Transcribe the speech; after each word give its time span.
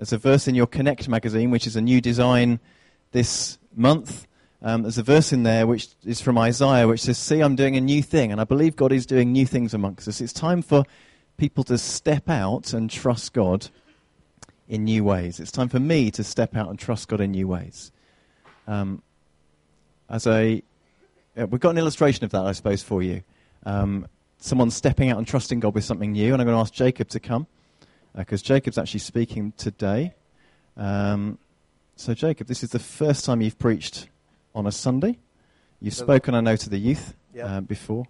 There's 0.00 0.14
a 0.14 0.18
verse 0.18 0.48
in 0.48 0.54
your 0.54 0.66
Connect 0.66 1.10
magazine, 1.10 1.50
which 1.50 1.66
is 1.66 1.76
a 1.76 1.80
new 1.82 2.00
design 2.00 2.58
this 3.12 3.58
month. 3.76 4.26
Um, 4.62 4.80
there's 4.80 4.96
a 4.96 5.02
verse 5.02 5.30
in 5.30 5.42
there 5.42 5.66
which 5.66 5.88
is 6.06 6.22
from 6.22 6.38
Isaiah, 6.38 6.88
which 6.88 7.02
says, 7.02 7.18
See, 7.18 7.40
I'm 7.40 7.54
doing 7.54 7.76
a 7.76 7.82
new 7.82 8.02
thing. 8.02 8.32
And 8.32 8.40
I 8.40 8.44
believe 8.44 8.76
God 8.76 8.92
is 8.92 9.04
doing 9.04 9.30
new 9.30 9.44
things 9.44 9.74
amongst 9.74 10.08
us. 10.08 10.22
It's 10.22 10.32
time 10.32 10.62
for 10.62 10.84
people 11.36 11.64
to 11.64 11.76
step 11.76 12.30
out 12.30 12.72
and 12.72 12.88
trust 12.88 13.34
God 13.34 13.68
in 14.70 14.84
new 14.84 15.04
ways. 15.04 15.38
It's 15.38 15.52
time 15.52 15.68
for 15.68 15.80
me 15.80 16.10
to 16.12 16.24
step 16.24 16.56
out 16.56 16.70
and 16.70 16.78
trust 16.78 17.08
God 17.08 17.20
in 17.20 17.32
new 17.32 17.46
ways. 17.46 17.92
Um, 18.66 19.02
as 20.08 20.26
a, 20.26 20.62
we've 21.36 21.60
got 21.60 21.72
an 21.72 21.78
illustration 21.78 22.24
of 22.24 22.30
that, 22.30 22.46
I 22.46 22.52
suppose, 22.52 22.82
for 22.82 23.02
you. 23.02 23.22
Um, 23.66 24.06
someone 24.38 24.70
stepping 24.70 25.10
out 25.10 25.18
and 25.18 25.26
trusting 25.26 25.60
God 25.60 25.74
with 25.74 25.84
something 25.84 26.12
new, 26.12 26.32
and 26.32 26.40
I'm 26.40 26.46
going 26.46 26.56
to 26.56 26.62
ask 26.62 26.72
Jacob 26.72 27.10
to 27.10 27.20
come 27.20 27.46
because 28.16 28.42
uh, 28.42 28.44
Jacob's 28.44 28.78
actually 28.78 29.00
speaking 29.00 29.52
today. 29.56 30.14
Um, 30.76 31.38
so, 31.96 32.14
Jacob, 32.14 32.46
this 32.46 32.62
is 32.62 32.70
the 32.70 32.78
first 32.78 33.24
time 33.24 33.40
you've 33.40 33.58
preached 33.58 34.08
on 34.54 34.66
a 34.66 34.72
Sunday. 34.72 35.18
You've 35.80 35.94
spoken, 35.94 36.34
I 36.34 36.40
know, 36.40 36.56
to 36.56 36.70
the 36.70 36.78
youth 36.78 37.14
yep. 37.34 37.46
uh, 37.48 37.60
before, 37.60 38.06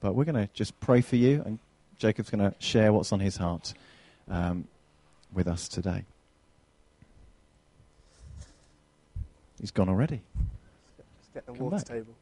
but 0.00 0.14
we're 0.14 0.24
going 0.24 0.46
to 0.46 0.52
just 0.52 0.78
pray 0.80 1.00
for 1.00 1.16
you, 1.16 1.42
and 1.44 1.58
Jacob's 1.98 2.30
going 2.30 2.50
to 2.50 2.54
share 2.58 2.92
what's 2.92 3.12
on 3.12 3.20
his 3.20 3.36
heart 3.36 3.74
um, 4.28 4.66
with 5.32 5.48
us 5.48 5.68
today. 5.68 6.04
He's 9.60 9.70
gone 9.70 9.88
already. 9.88 10.20
Just 11.18 11.34
get 11.34 11.46
the 11.46 11.52
Come 11.52 11.60
water 11.60 11.76
back. 11.76 11.86
table. 11.86 12.14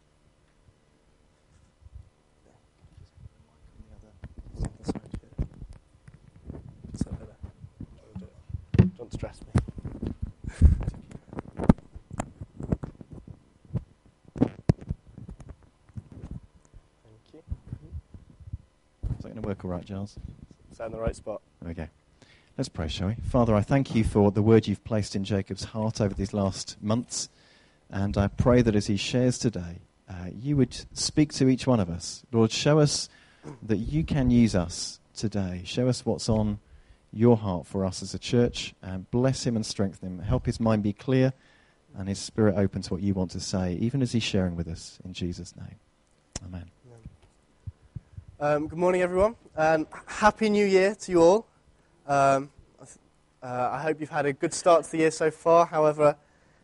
Don't 9.12 9.18
stress 9.18 9.40
me. 9.42 9.60
Is 19.16 19.22
that 19.22 19.28
going 19.28 19.34
to 19.34 19.40
work 19.42 19.64
all 19.64 19.70
right, 19.70 19.84
Giles? 19.84 20.16
Is 20.70 20.78
that 20.78 20.86
in 20.86 20.92
the 20.92 20.98
right 20.98 21.14
spot? 21.14 21.42
Okay. 21.68 21.88
Let's 22.56 22.68
pray, 22.68 22.88
shall 22.88 23.08
we? 23.08 23.14
Father, 23.28 23.54
I 23.54 23.60
thank 23.60 23.94
you 23.94 24.04
for 24.04 24.30
the 24.30 24.42
word 24.42 24.66
you've 24.66 24.84
placed 24.84 25.14
in 25.14 25.24
Jacob's 25.24 25.64
heart 25.64 26.00
over 26.00 26.14
these 26.14 26.32
last 26.32 26.76
months. 26.82 27.28
And 27.90 28.16
I 28.16 28.28
pray 28.28 28.62
that 28.62 28.74
as 28.74 28.86
he 28.86 28.96
shares 28.96 29.38
today, 29.38 29.80
uh, 30.08 30.28
you 30.34 30.56
would 30.56 30.74
speak 30.96 31.32
to 31.34 31.48
each 31.48 31.66
one 31.66 31.80
of 31.80 31.90
us. 31.90 32.24
Lord, 32.32 32.50
show 32.50 32.78
us 32.78 33.08
that 33.62 33.78
you 33.78 34.04
can 34.04 34.30
use 34.30 34.54
us 34.54 35.00
today. 35.14 35.62
Show 35.64 35.88
us 35.88 36.06
what's 36.06 36.28
on 36.28 36.60
your 37.12 37.36
heart 37.36 37.66
for 37.66 37.84
us 37.84 38.02
as 38.02 38.14
a 38.14 38.18
church. 38.18 38.74
And 38.82 39.10
bless 39.10 39.46
him 39.46 39.56
and 39.56 39.64
strengthen 39.64 40.08
him. 40.08 40.18
Help 40.20 40.46
his 40.46 40.60
mind 40.60 40.82
be 40.82 40.92
clear 40.92 41.32
and 41.96 42.08
his 42.08 42.18
spirit 42.18 42.56
open 42.56 42.82
to 42.82 42.94
what 42.94 43.02
you 43.02 43.14
want 43.14 43.30
to 43.32 43.40
say, 43.40 43.74
even 43.74 44.02
as 44.02 44.12
he's 44.12 44.22
sharing 44.22 44.56
with 44.56 44.68
us. 44.68 44.98
In 45.04 45.12
Jesus' 45.12 45.54
name. 45.56 45.76
Amen. 46.44 46.70
Um, 48.40 48.66
good 48.66 48.78
morning, 48.78 49.02
everyone, 49.02 49.36
and 49.54 49.86
Happy 50.04 50.50
New 50.50 50.66
Year 50.66 50.96
to 50.96 51.12
you 51.12 51.22
all. 51.22 51.46
Um, 52.08 52.50
uh, 53.40 53.70
I 53.72 53.80
hope 53.80 54.00
you've 54.00 54.10
had 54.10 54.26
a 54.26 54.32
good 54.32 54.52
start 54.52 54.84
to 54.84 54.90
the 54.90 54.98
year 54.98 55.10
so 55.12 55.30
far, 55.30 55.64
however, 55.64 56.16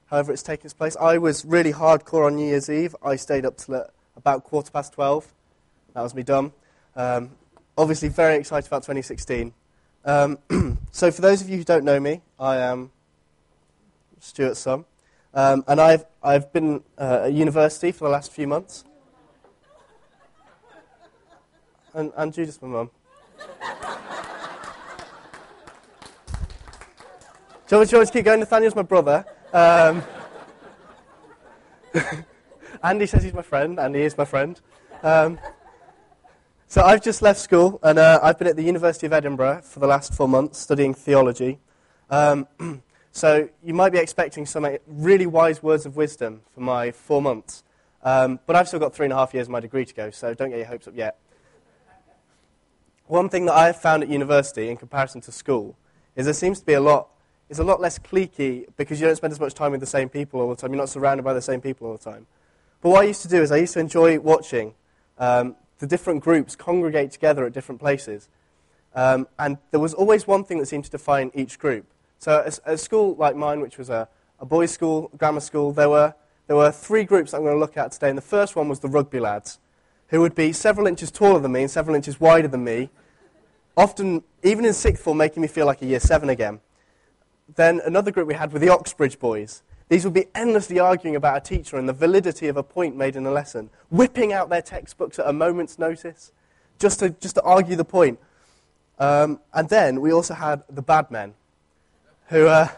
however 0.06 0.32
it's 0.32 0.42
taken 0.42 0.66
its 0.66 0.74
place. 0.74 0.96
I 0.96 1.18
was 1.18 1.44
really 1.44 1.72
hardcore 1.72 2.26
on 2.26 2.34
New 2.34 2.46
Year's 2.46 2.68
Eve. 2.68 2.96
I 3.00 3.14
stayed 3.14 3.46
up 3.46 3.58
till 3.58 3.86
about 4.16 4.42
quarter 4.42 4.72
past 4.72 4.92
12. 4.94 5.32
That 5.94 6.02
was 6.02 6.16
me 6.16 6.24
dumb. 6.24 6.52
Um, 6.96 7.30
obviously, 7.76 8.08
very 8.08 8.36
excited 8.36 8.66
about 8.66 8.82
2016. 8.82 9.54
Um, 10.04 10.38
so, 10.90 11.10
for 11.10 11.22
those 11.22 11.40
of 11.42 11.48
you 11.48 11.58
who 11.58 11.64
don't 11.64 11.84
know 11.84 12.00
me, 12.00 12.22
I 12.38 12.56
am 12.56 12.90
Stuart 14.20 14.56
Sum, 14.56 14.84
um, 15.34 15.64
and 15.68 15.80
I've, 15.80 16.04
I've 16.22 16.52
been 16.52 16.82
uh, 16.96 17.22
at 17.24 17.32
university 17.32 17.92
for 17.92 18.04
the 18.04 18.10
last 18.10 18.32
few 18.32 18.46
months. 18.46 18.84
and, 21.98 22.12
and 22.16 22.32
Judas, 22.32 22.62
my 22.62 22.68
mum. 22.68 22.90
do, 27.66 27.74
you 27.74 27.76
want, 27.76 27.90
to 27.90 28.06
keep 28.12 28.24
going? 28.24 28.40
Nathaniel's 28.40 28.76
my 28.76 28.82
brother. 28.82 29.24
Um, 29.52 30.02
Andy 32.82 33.06
says 33.06 33.24
he's 33.24 33.34
my 33.34 33.42
friend, 33.42 33.80
and 33.80 33.96
he 33.96 34.02
is 34.02 34.16
my 34.16 34.24
friend. 34.24 34.60
Um, 35.02 35.38
so 36.70 36.82
I've 36.82 37.02
just 37.02 37.22
left 37.22 37.40
school, 37.40 37.80
and 37.82 37.98
uh, 37.98 38.20
I've 38.22 38.38
been 38.38 38.46
at 38.46 38.54
the 38.54 38.62
University 38.62 39.06
of 39.06 39.14
Edinburgh 39.14 39.62
for 39.62 39.80
the 39.80 39.86
last 39.86 40.12
four 40.12 40.28
months 40.28 40.58
studying 40.58 40.92
theology. 40.92 41.60
Um, 42.10 42.46
so 43.10 43.48
you 43.64 43.72
might 43.72 43.90
be 43.90 43.96
expecting 43.96 44.44
some 44.44 44.68
really 44.86 45.24
wise 45.24 45.62
words 45.62 45.86
of 45.86 45.96
wisdom 45.96 46.42
for 46.52 46.60
my 46.60 46.90
four 46.90 47.22
months. 47.22 47.64
Um, 48.02 48.38
but 48.44 48.54
I've 48.54 48.68
still 48.68 48.80
got 48.80 48.94
three 48.94 49.06
and 49.06 49.14
a 49.14 49.16
half 49.16 49.32
years 49.32 49.46
of 49.46 49.50
my 49.50 49.60
degree 49.60 49.86
to 49.86 49.94
go, 49.94 50.10
so 50.10 50.34
don't 50.34 50.50
get 50.50 50.58
your 50.58 50.66
hopes 50.66 50.86
up 50.86 50.94
yet. 50.94 51.16
One 53.06 53.30
thing 53.30 53.46
that 53.46 53.54
I've 53.54 53.80
found 53.80 54.02
at 54.02 54.10
university 54.10 54.68
in 54.68 54.76
comparison 54.76 55.22
to 55.22 55.32
school 55.32 55.74
is 56.16 56.26
there 56.26 56.34
seems 56.34 56.60
to 56.60 56.66
be 56.66 56.74
a 56.74 56.80
lot, 56.82 57.08
it's 57.48 57.58
a 57.58 57.64
lot 57.64 57.80
less 57.80 57.98
cliquey 57.98 58.66
because 58.76 59.00
you 59.00 59.06
don't 59.06 59.16
spend 59.16 59.32
as 59.32 59.40
much 59.40 59.54
time 59.54 59.72
with 59.72 59.80
the 59.80 59.86
same 59.86 60.10
people 60.10 60.42
all 60.42 60.50
the 60.50 60.56
time. 60.56 60.72
You're 60.72 60.82
not 60.82 60.90
surrounded 60.90 61.22
by 61.22 61.32
the 61.32 61.40
same 61.40 61.62
people 61.62 61.86
all 61.86 61.96
the 61.96 62.10
time. 62.10 62.26
But 62.82 62.90
what 62.90 63.00
I 63.00 63.04
used 63.04 63.22
to 63.22 63.28
do 63.28 63.40
is 63.40 63.50
I 63.50 63.56
used 63.56 63.72
to 63.72 63.80
enjoy 63.80 64.20
watching 64.20 64.74
um, 65.16 65.56
the 65.78 65.86
different 65.86 66.22
groups 66.22 66.56
congregate 66.56 67.10
together 67.10 67.44
at 67.44 67.52
different 67.52 67.80
places. 67.80 68.28
Um, 68.94 69.28
and 69.38 69.58
there 69.70 69.80
was 69.80 69.94
always 69.94 70.26
one 70.26 70.44
thing 70.44 70.58
that 70.58 70.66
seemed 70.66 70.84
to 70.84 70.90
define 70.90 71.30
each 71.34 71.58
group. 71.58 71.86
So 72.18 72.42
at 72.44 72.58
a, 72.64 72.76
school 72.78 73.14
like 73.16 73.36
mine, 73.36 73.60
which 73.60 73.78
was 73.78 73.90
a, 73.90 74.08
a 74.40 74.46
boys' 74.46 74.72
school, 74.72 75.10
grammar 75.16 75.40
school, 75.40 75.72
there 75.72 75.88
were, 75.88 76.14
there 76.46 76.56
were 76.56 76.72
three 76.72 77.04
groups 77.04 77.32
I'm 77.32 77.42
going 77.42 77.54
to 77.54 77.60
look 77.60 77.76
at 77.76 77.92
today. 77.92 78.08
And 78.08 78.18
the 78.18 78.22
first 78.22 78.56
one 78.56 78.68
was 78.68 78.80
the 78.80 78.88
rugby 78.88 79.20
lads 79.20 79.58
who 80.08 80.20
would 80.20 80.34
be 80.34 80.52
several 80.52 80.86
inches 80.86 81.10
taller 81.10 81.38
than 81.38 81.52
me 81.52 81.62
and 81.62 81.70
several 81.70 81.94
inches 81.94 82.18
wider 82.18 82.48
than 82.48 82.64
me, 82.64 82.90
often, 83.76 84.24
even 84.42 84.64
in 84.64 84.72
sixth 84.72 85.02
form, 85.02 85.18
making 85.18 85.42
me 85.42 85.48
feel 85.48 85.66
like 85.66 85.82
a 85.82 85.86
year 85.86 86.00
seven 86.00 86.28
again. 86.28 86.60
Then 87.54 87.80
another 87.84 88.10
group 88.10 88.26
we 88.26 88.34
had 88.34 88.52
were 88.52 88.58
the 88.58 88.70
Oxbridge 88.70 89.18
boys. 89.18 89.62
These 89.88 90.04
would 90.04 90.14
be 90.14 90.26
endlessly 90.34 90.78
arguing 90.78 91.16
about 91.16 91.36
a 91.36 91.40
teacher 91.40 91.78
and 91.78 91.88
the 91.88 91.94
validity 91.94 92.48
of 92.48 92.56
a 92.56 92.62
point 92.62 92.96
made 92.96 93.16
in 93.16 93.26
a 93.26 93.30
lesson, 93.30 93.70
whipping 93.90 94.32
out 94.32 94.50
their 94.50 94.62
textbooks 94.62 95.18
at 95.18 95.26
a 95.26 95.32
moment's 95.32 95.78
notice 95.78 96.32
just 96.78 97.00
to, 97.00 97.10
just 97.10 97.36
to 97.36 97.42
argue 97.42 97.74
the 97.74 97.84
point. 97.84 98.18
Um, 98.98 99.40
and 99.54 99.68
then 99.68 100.00
we 100.00 100.12
also 100.12 100.34
had 100.34 100.62
the 100.68 100.82
bad 100.82 101.10
men, 101.10 101.34
who 102.26 102.46
uh, 102.46 102.68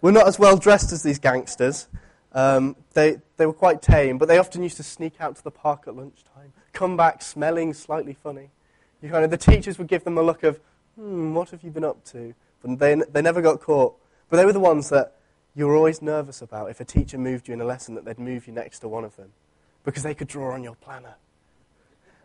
were 0.00 0.12
not 0.12 0.26
as 0.26 0.38
well 0.38 0.56
dressed 0.56 0.92
as 0.92 1.02
these 1.02 1.18
gangsters. 1.18 1.86
Um, 2.32 2.74
they, 2.94 3.18
they 3.36 3.46
were 3.46 3.52
quite 3.52 3.80
tame, 3.80 4.18
but 4.18 4.26
they 4.26 4.38
often 4.38 4.62
used 4.62 4.76
to 4.78 4.82
sneak 4.82 5.20
out 5.20 5.36
to 5.36 5.44
the 5.44 5.52
park 5.52 5.84
at 5.86 5.94
lunchtime, 5.94 6.52
come 6.72 6.96
back 6.96 7.22
smelling 7.22 7.72
slightly 7.74 8.14
funny. 8.14 8.50
You 9.02 9.10
kind 9.10 9.24
of, 9.24 9.30
the 9.30 9.36
teachers 9.36 9.78
would 9.78 9.86
give 9.86 10.02
them 10.02 10.18
a 10.18 10.22
look 10.22 10.42
of, 10.42 10.58
hmm, 10.96 11.34
what 11.34 11.50
have 11.50 11.62
you 11.62 11.70
been 11.70 11.84
up 11.84 12.04
to? 12.06 12.34
But 12.62 12.78
they, 12.78 13.00
they 13.12 13.22
never 13.22 13.40
got 13.40 13.60
caught. 13.60 13.94
But 14.30 14.38
they 14.38 14.46
were 14.46 14.52
the 14.52 14.60
ones 14.60 14.88
that 14.88 15.14
you 15.54 15.66
were 15.66 15.76
always 15.76 16.02
nervous 16.02 16.42
about 16.42 16.70
if 16.70 16.80
a 16.80 16.84
teacher 16.84 17.16
moved 17.16 17.48
you 17.48 17.54
in 17.54 17.60
a 17.60 17.64
lesson 17.64 17.94
that 17.94 18.04
they'd 18.04 18.18
move 18.18 18.46
you 18.46 18.52
next 18.52 18.80
to 18.80 18.88
one 18.88 19.04
of 19.04 19.16
them 19.16 19.30
because 19.84 20.02
they 20.02 20.14
could 20.14 20.28
draw 20.28 20.52
on 20.52 20.64
your 20.64 20.74
planner. 20.74 21.14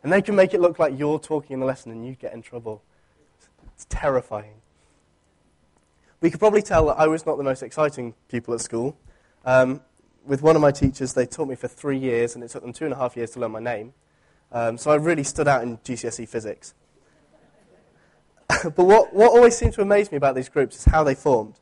And 0.01 0.11
they 0.11 0.21
can 0.21 0.35
make 0.35 0.53
it 0.53 0.61
look 0.61 0.79
like 0.79 0.97
you're 0.97 1.19
talking 1.19 1.55
in 1.55 1.59
the 1.59 1.65
lesson 1.65 1.91
and 1.91 2.05
you 2.05 2.15
get 2.15 2.33
in 2.33 2.41
trouble. 2.41 2.81
It's 3.75 3.85
terrifying. 3.89 4.61
We 6.21 6.31
could 6.31 6.39
probably 6.39 6.61
tell 6.61 6.87
that 6.87 6.99
I 6.99 7.07
was 7.07 7.25
not 7.25 7.37
the 7.37 7.43
most 7.43 7.61
exciting 7.61 8.13
pupil 8.29 8.53
at 8.53 8.61
school. 8.61 8.97
Um, 9.45 9.81
with 10.25 10.41
one 10.41 10.55
of 10.55 10.61
my 10.61 10.71
teachers, 10.71 11.13
they 11.13 11.25
taught 11.25 11.47
me 11.47 11.55
for 11.55 11.67
three 11.67 11.97
years, 11.97 12.35
and 12.35 12.43
it 12.43 12.49
took 12.49 12.61
them 12.61 12.73
two 12.73 12.85
and 12.85 12.93
a 12.93 12.97
half 12.97 13.15
years 13.15 13.31
to 13.31 13.39
learn 13.39 13.51
my 13.51 13.59
name. 13.59 13.93
Um, 14.51 14.77
so 14.77 14.91
I 14.91 14.95
really 14.95 15.23
stood 15.23 15.47
out 15.47 15.63
in 15.63 15.77
GCSE 15.77 16.27
physics. 16.27 16.73
but 18.63 18.77
what, 18.77 19.13
what 19.13 19.31
always 19.31 19.57
seemed 19.57 19.73
to 19.73 19.81
amaze 19.81 20.11
me 20.11 20.17
about 20.17 20.35
these 20.35 20.49
groups 20.49 20.77
is 20.77 20.85
how 20.85 21.03
they 21.03 21.15
formed. 21.15 21.55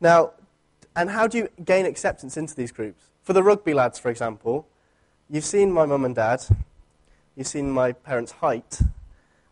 Now, 0.00 0.32
and 0.96 1.10
how 1.10 1.26
do 1.26 1.38
you 1.38 1.48
gain 1.64 1.86
acceptance 1.86 2.36
into 2.36 2.54
these 2.54 2.72
groups? 2.72 3.04
For 3.22 3.32
the 3.32 3.42
rugby 3.42 3.74
lads, 3.74 3.98
for 3.98 4.10
example, 4.10 4.66
you've 5.28 5.44
seen 5.44 5.70
my 5.70 5.86
mum 5.86 6.04
and 6.04 6.14
dad, 6.14 6.44
you've 7.36 7.46
seen 7.46 7.70
my 7.70 7.92
parents' 7.92 8.32
height. 8.32 8.80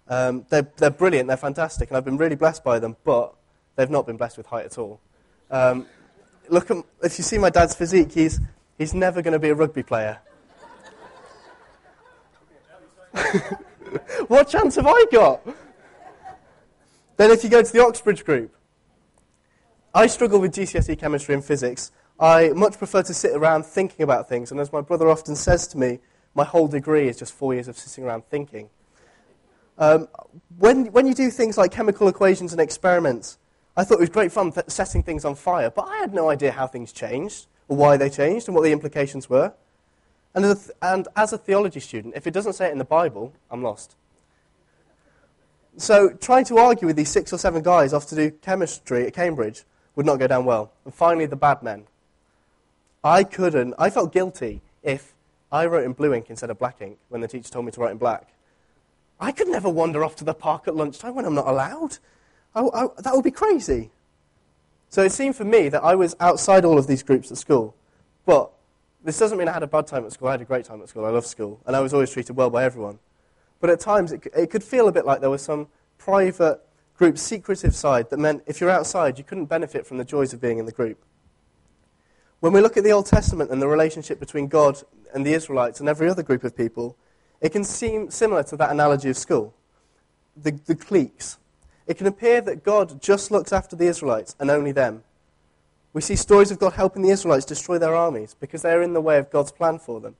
Um, 0.08 0.46
they're, 0.48 0.68
they're 0.76 0.90
brilliant, 0.90 1.28
they're 1.28 1.36
fantastic, 1.36 1.90
and 1.90 1.96
I've 1.96 2.04
been 2.04 2.16
really 2.16 2.36
blessed 2.36 2.64
by 2.64 2.78
them, 2.78 2.96
but 3.04 3.34
they've 3.76 3.90
not 3.90 4.06
been 4.06 4.16
blessed 4.16 4.38
with 4.38 4.46
height 4.46 4.66
at 4.66 4.78
all. 4.78 5.00
Um, 5.50 5.86
look 6.48 6.70
at, 6.70 6.78
if 7.02 7.18
you 7.18 7.24
see 7.24 7.38
my 7.38 7.50
dad's 7.50 7.74
physique, 7.74 8.12
he's, 8.12 8.40
he's 8.78 8.94
never 8.94 9.22
going 9.22 9.32
to 9.32 9.38
be 9.38 9.50
a 9.50 9.54
rugby 9.54 9.82
player. 9.82 10.18
what 14.28 14.48
chance 14.48 14.76
have 14.76 14.86
I 14.86 15.04
got? 15.10 15.40
Then, 17.16 17.30
if 17.30 17.44
you 17.44 17.50
go 17.50 17.62
to 17.62 17.72
the 17.72 17.82
Oxbridge 17.82 18.24
group, 18.24 18.55
I 19.96 20.08
struggle 20.08 20.40
with 20.40 20.52
GCSE 20.52 20.98
chemistry 20.98 21.34
and 21.34 21.42
physics. 21.42 21.90
I 22.20 22.50
much 22.50 22.76
prefer 22.76 23.02
to 23.02 23.14
sit 23.14 23.34
around 23.34 23.64
thinking 23.64 24.02
about 24.02 24.28
things, 24.28 24.50
and 24.50 24.60
as 24.60 24.70
my 24.70 24.82
brother 24.82 25.08
often 25.08 25.34
says 25.34 25.66
to 25.68 25.78
me, 25.78 26.00
my 26.34 26.44
whole 26.44 26.68
degree 26.68 27.08
is 27.08 27.16
just 27.16 27.32
four 27.32 27.54
years 27.54 27.66
of 27.66 27.78
sitting 27.78 28.04
around 28.04 28.26
thinking. 28.26 28.68
Um, 29.78 30.08
when, 30.58 30.92
when 30.92 31.06
you 31.06 31.14
do 31.14 31.30
things 31.30 31.56
like 31.56 31.70
chemical 31.70 32.08
equations 32.08 32.52
and 32.52 32.60
experiments, 32.60 33.38
I 33.74 33.84
thought 33.84 33.94
it 33.94 34.00
was 34.00 34.10
great 34.10 34.32
fun 34.32 34.52
th- 34.52 34.68
setting 34.68 35.02
things 35.02 35.24
on 35.24 35.34
fire, 35.34 35.70
but 35.70 35.88
I 35.88 35.96
had 35.96 36.12
no 36.12 36.28
idea 36.28 36.52
how 36.52 36.66
things 36.66 36.92
changed, 36.92 37.46
or 37.66 37.78
why 37.78 37.96
they 37.96 38.10
changed, 38.10 38.48
and 38.48 38.54
what 38.54 38.64
the 38.64 38.72
implications 38.72 39.30
were. 39.30 39.54
And 40.34 40.44
as, 40.44 40.66
th- 40.66 40.76
and 40.82 41.08
as 41.16 41.32
a 41.32 41.38
theology 41.38 41.80
student, 41.80 42.16
if 42.16 42.26
it 42.26 42.34
doesn't 42.34 42.52
say 42.52 42.68
it 42.68 42.72
in 42.72 42.78
the 42.78 42.84
Bible, 42.84 43.32
I'm 43.50 43.62
lost. 43.62 43.96
So 45.78 46.10
trying 46.10 46.44
to 46.46 46.58
argue 46.58 46.86
with 46.86 46.96
these 46.96 47.08
six 47.08 47.32
or 47.32 47.38
seven 47.38 47.62
guys 47.62 47.94
off 47.94 48.04
to 48.08 48.14
do 48.14 48.30
chemistry 48.30 49.06
at 49.06 49.14
Cambridge 49.14 49.64
would 49.96 50.06
not 50.06 50.18
go 50.18 50.26
down 50.28 50.44
well. 50.44 50.70
And 50.84 50.94
finally, 50.94 51.26
the 51.26 51.36
bad 51.36 51.62
men. 51.62 51.84
I 53.02 53.24
couldn't, 53.24 53.74
I 53.78 53.90
felt 53.90 54.12
guilty 54.12 54.62
if 54.82 55.14
I 55.50 55.66
wrote 55.66 55.84
in 55.84 55.92
blue 55.92 56.14
ink 56.14 56.26
instead 56.28 56.50
of 56.50 56.58
black 56.58 56.80
ink 56.80 56.98
when 57.08 57.20
the 57.20 57.28
teacher 57.28 57.50
told 57.50 57.64
me 57.64 57.72
to 57.72 57.80
write 57.80 57.92
in 57.92 57.98
black. 57.98 58.28
I 59.18 59.32
could 59.32 59.48
never 59.48 59.68
wander 59.68 60.04
off 60.04 60.16
to 60.16 60.24
the 60.24 60.34
park 60.34 60.68
at 60.68 60.76
lunchtime 60.76 61.14
when 61.14 61.24
I'm 61.24 61.34
not 61.34 61.46
allowed. 61.46 61.98
I, 62.54 62.60
I, 62.60 62.86
that 62.98 63.14
would 63.14 63.24
be 63.24 63.30
crazy. 63.30 63.90
So 64.90 65.02
it 65.02 65.12
seemed 65.12 65.36
for 65.36 65.44
me 65.44 65.68
that 65.70 65.82
I 65.82 65.94
was 65.94 66.14
outside 66.20 66.64
all 66.64 66.78
of 66.78 66.86
these 66.86 67.02
groups 67.02 67.30
at 67.30 67.38
school. 67.38 67.74
But 68.24 68.50
this 69.02 69.18
doesn't 69.18 69.38
mean 69.38 69.48
I 69.48 69.52
had 69.52 69.62
a 69.62 69.66
bad 69.66 69.86
time 69.86 70.04
at 70.04 70.12
school. 70.12 70.28
I 70.28 70.32
had 70.32 70.42
a 70.42 70.44
great 70.44 70.64
time 70.64 70.82
at 70.82 70.88
school. 70.88 71.04
I 71.04 71.10
love 71.10 71.26
school. 71.26 71.60
And 71.66 71.74
I 71.74 71.80
was 71.80 71.94
always 71.94 72.10
treated 72.10 72.36
well 72.36 72.50
by 72.50 72.64
everyone. 72.64 72.98
But 73.60 73.70
at 73.70 73.80
times 73.80 74.12
it, 74.12 74.26
it 74.36 74.50
could 74.50 74.62
feel 74.62 74.88
a 74.88 74.92
bit 74.92 75.06
like 75.06 75.20
there 75.20 75.30
was 75.30 75.42
some 75.42 75.68
private 75.96 76.60
group, 76.96 77.18
secretive 77.18 77.74
side 77.74 78.10
that 78.10 78.18
meant 78.18 78.42
if 78.46 78.60
you're 78.60 78.70
outside, 78.70 79.18
you 79.18 79.24
couldn't 79.24 79.46
benefit 79.46 79.86
from 79.86 79.98
the 79.98 80.04
joys 80.04 80.32
of 80.32 80.40
being 80.40 80.58
in 80.58 80.66
the 80.66 80.72
group. 80.72 80.98
When 82.40 82.52
we 82.52 82.60
look 82.60 82.76
at 82.76 82.84
the 82.84 82.92
Old 82.92 83.06
Testament 83.06 83.50
and 83.50 83.60
the 83.60 83.68
relationship 83.68 84.20
between 84.20 84.48
God 84.48 84.82
and 85.14 85.24
the 85.24 85.32
Israelites 85.32 85.80
and 85.80 85.88
every 85.88 86.08
other 86.08 86.22
group 86.22 86.44
of 86.44 86.56
people, 86.56 86.96
it 87.40 87.50
can 87.50 87.64
seem 87.64 88.10
similar 88.10 88.42
to 88.44 88.56
that 88.56 88.70
analogy 88.70 89.10
of 89.10 89.16
school 89.16 89.54
the, 90.36 90.52
the 90.66 90.74
cliques. 90.74 91.38
It 91.86 91.96
can 91.96 92.06
appear 92.06 92.40
that 92.42 92.62
God 92.62 93.00
just 93.00 93.30
looks 93.30 93.52
after 93.52 93.76
the 93.76 93.86
Israelites 93.86 94.36
and 94.38 94.50
only 94.50 94.72
them. 94.72 95.02
We 95.92 96.02
see 96.02 96.16
stories 96.16 96.50
of 96.50 96.58
God 96.58 96.74
helping 96.74 97.02
the 97.02 97.10
Israelites 97.10 97.46
destroy 97.46 97.78
their 97.78 97.94
armies 97.94 98.36
because 98.38 98.62
they 98.62 98.72
are 98.72 98.82
in 98.82 98.92
the 98.92 99.00
way 99.00 99.18
of 99.18 99.30
God's 99.30 99.52
plan 99.52 99.78
for 99.78 100.00
them. 100.00 100.16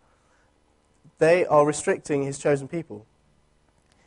They 1.19 1.45
are 1.45 1.67
restricting 1.67 2.23
his 2.23 2.39
chosen 2.39 2.67
people. 2.67 3.05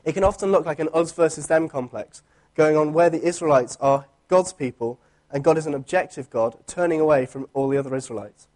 It 0.03 0.13
can 0.13 0.23
often 0.23 0.51
look 0.51 0.65
like 0.65 0.79
an 0.79 0.89
us 0.93 1.11
versus 1.11 1.47
them 1.47 1.69
complex 1.69 2.23
going 2.55 2.75
on 2.75 2.93
where 2.93 3.09
the 3.09 3.21
Israelites 3.21 3.77
are 3.79 4.05
God's 4.27 4.53
people 4.53 4.99
and 5.31 5.43
God 5.43 5.57
is 5.57 5.67
an 5.67 5.73
objective 5.73 6.29
God, 6.29 6.57
turning 6.65 6.99
away 6.99 7.25
from 7.25 7.47
all 7.53 7.69
the 7.69 7.77
other 7.77 7.95
Israelites. 7.95 8.47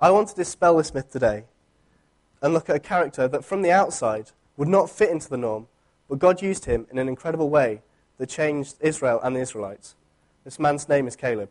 I 0.00 0.10
want 0.10 0.28
to 0.28 0.34
dispel 0.34 0.76
this 0.76 0.92
myth 0.92 1.10
today 1.10 1.44
and 2.42 2.52
look 2.52 2.68
at 2.68 2.76
a 2.76 2.80
character 2.80 3.28
that 3.28 3.44
from 3.44 3.62
the 3.62 3.70
outside 3.70 4.32
would 4.56 4.68
not 4.68 4.90
fit 4.90 5.10
into 5.10 5.28
the 5.28 5.36
norm, 5.36 5.68
but 6.08 6.18
God 6.18 6.42
used 6.42 6.66
him 6.66 6.86
in 6.90 6.98
an 6.98 7.08
incredible 7.08 7.48
way 7.48 7.82
that 8.18 8.28
changed 8.28 8.76
Israel 8.80 9.20
and 9.22 9.34
the 9.34 9.40
Israelites. 9.40 9.94
This 10.44 10.58
man's 10.58 10.88
name 10.88 11.06
is 11.06 11.16
Caleb. 11.16 11.50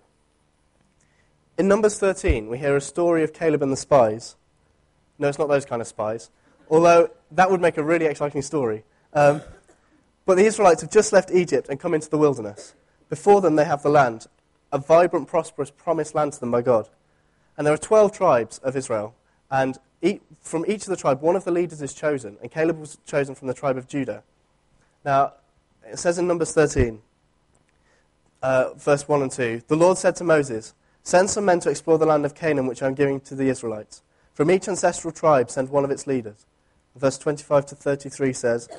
In 1.57 1.68
Numbers 1.68 1.98
13, 1.98 2.50
we 2.50 2.57
hear 2.57 2.75
a 2.75 2.81
story 2.81 3.24
of 3.24 3.33
Caleb 3.33 3.62
and 3.62 3.72
the 3.72 3.78
spies. 3.78 4.36
No, 5.18 5.28
it's 5.28 5.39
not 5.39 5.48
those 5.48 5.66
kind 5.66 5.81
of 5.81 5.88
spies, 5.88 6.30
although 6.69 7.10
that 7.31 7.50
would 7.50 7.62
make 7.62 7.78
a 7.78 7.83
really 7.83 8.06
exciting 8.06 8.42
story. 8.42 8.83
Um, 9.13 9.42
but 10.31 10.38
the 10.38 10.45
Israelites 10.45 10.80
have 10.80 10.89
just 10.89 11.12
left 11.12 11.30
Egypt 11.30 11.68
and 11.68 11.78
come 11.78 11.94
into 11.94 12.10
the 12.10 12.18
wilderness. 12.18 12.74
Before 13.10 13.42
them, 13.42 13.57
they 13.57 13.66
have 13.66 13.83
the 13.83 13.89
land, 13.89 14.28
a 14.72 14.78
vibrant, 14.78 15.28
prosperous, 15.28 15.69
promised 15.69 16.16
land 16.16 16.31
to 16.31 16.39
them 16.39 16.51
by 16.51 16.62
God. 16.62 16.88
And 17.57 17.68
there 17.68 17.74
are 17.74 17.78
12 17.78 18.13
tribes 18.13 18.57
of 18.60 18.78
Israel, 18.78 19.13
and 19.51 19.78
from 20.39 20.63
each 20.69 20.83
of 20.83 20.88
the 20.88 20.95
tribe, 20.95 21.19
one 21.19 21.36
of 21.36 21.44
the 21.44 21.51
leaders 21.51 21.81
is 21.81 21.94
chosen, 21.94 22.38
and 22.42 22.50
Caleb 22.50 22.80
was 22.80 22.98
chosen 23.06 23.36
from 23.36 23.50
the 23.50 23.54
tribe 23.54 23.75
of 23.75 23.89
Judah. 23.89 24.24
Now, 25.04 25.33
it 25.86 26.00
says 26.00 26.18
in 26.18 26.28
Numbers 26.28 26.54
13, 26.54 27.01
uh, 28.42 28.74
verse 28.75 29.10
1 29.10 29.24
and 29.24 29.31
2, 29.33 29.63
The 29.68 29.75
Lord 29.75 29.98
said 29.98 30.16
to 30.16 30.24
Moses, 30.24 30.74
Send 31.04 31.30
some 31.30 31.44
men 31.44 31.60
to 31.60 31.69
explore 31.69 31.98
the 31.98 32.06
land 32.06 32.24
of 32.24 32.36
Canaan, 32.36 32.68
which 32.68 32.81
I 32.81 32.88
am 32.88 32.94
giving 32.94 33.19
to 33.19 33.36
the 33.36 33.50
Israelites. 33.50 34.01
From 34.33 34.50
each 34.50 34.69
ancestral 34.69 35.12
tribe, 35.12 35.51
send 35.51 35.68
one 35.68 35.83
of 35.83 35.92
its 35.92 36.07
leaders. 36.07 36.45
Verse 36.95 37.18
25 37.18 37.66
to 37.66 37.75
33 37.75 38.31
says, 38.31 38.69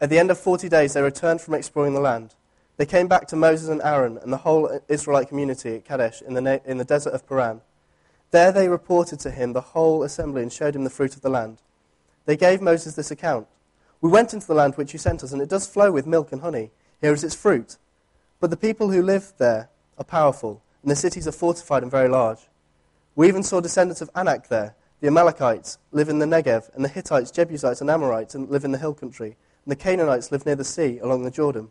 At 0.00 0.10
the 0.10 0.18
end 0.18 0.30
of 0.30 0.38
40 0.38 0.68
days, 0.68 0.92
they 0.92 1.02
returned 1.02 1.40
from 1.40 1.54
exploring 1.54 1.94
the 1.94 2.00
land. 2.00 2.34
They 2.76 2.86
came 2.86 3.08
back 3.08 3.26
to 3.28 3.36
Moses 3.36 3.68
and 3.68 3.82
Aaron 3.82 4.18
and 4.18 4.32
the 4.32 4.38
whole 4.38 4.80
Israelite 4.88 5.28
community 5.28 5.74
at 5.74 5.84
Kadesh 5.84 6.22
in 6.22 6.34
the, 6.34 6.62
in 6.64 6.78
the 6.78 6.84
desert 6.84 7.12
of 7.12 7.26
Paran. 7.26 7.60
There 8.30 8.52
they 8.52 8.68
reported 8.68 9.18
to 9.20 9.30
him 9.30 9.52
the 9.52 9.60
whole 9.60 10.04
assembly 10.04 10.42
and 10.42 10.52
showed 10.52 10.76
him 10.76 10.84
the 10.84 10.90
fruit 10.90 11.16
of 11.16 11.22
the 11.22 11.30
land. 11.30 11.60
They 12.26 12.36
gave 12.36 12.60
Moses 12.60 12.94
this 12.94 13.10
account 13.10 13.48
We 14.00 14.10
went 14.10 14.32
into 14.32 14.46
the 14.46 14.54
land 14.54 14.74
which 14.76 14.92
you 14.92 14.98
sent 14.98 15.24
us, 15.24 15.32
and 15.32 15.42
it 15.42 15.48
does 15.48 15.66
flow 15.66 15.90
with 15.90 16.06
milk 16.06 16.30
and 16.30 16.42
honey. 16.42 16.70
Here 17.00 17.12
is 17.12 17.24
its 17.24 17.34
fruit. 17.34 17.78
But 18.38 18.50
the 18.50 18.56
people 18.56 18.90
who 18.90 19.02
live 19.02 19.32
there 19.38 19.70
are 19.96 20.04
powerful, 20.04 20.62
and 20.82 20.90
the 20.90 20.96
cities 20.96 21.26
are 21.26 21.32
fortified 21.32 21.82
and 21.82 21.90
very 21.90 22.08
large. 22.08 22.48
We 23.16 23.26
even 23.26 23.42
saw 23.42 23.60
descendants 23.60 24.00
of 24.00 24.10
Anak 24.14 24.48
there. 24.48 24.76
The 25.00 25.08
Amalekites 25.08 25.78
live 25.90 26.08
in 26.08 26.20
the 26.20 26.26
Negev, 26.26 26.72
and 26.74 26.84
the 26.84 26.88
Hittites, 26.88 27.32
Jebusites, 27.32 27.80
and 27.80 27.90
Amorites 27.90 28.36
live 28.36 28.64
in 28.64 28.70
the 28.70 28.78
hill 28.78 28.94
country, 28.94 29.36
and 29.68 29.72
the 29.72 29.84
Canaanites 29.84 30.32
lived 30.32 30.46
near 30.46 30.56
the 30.56 30.64
sea 30.64 30.98
along 30.98 31.24
the 31.24 31.30
Jordan. 31.30 31.68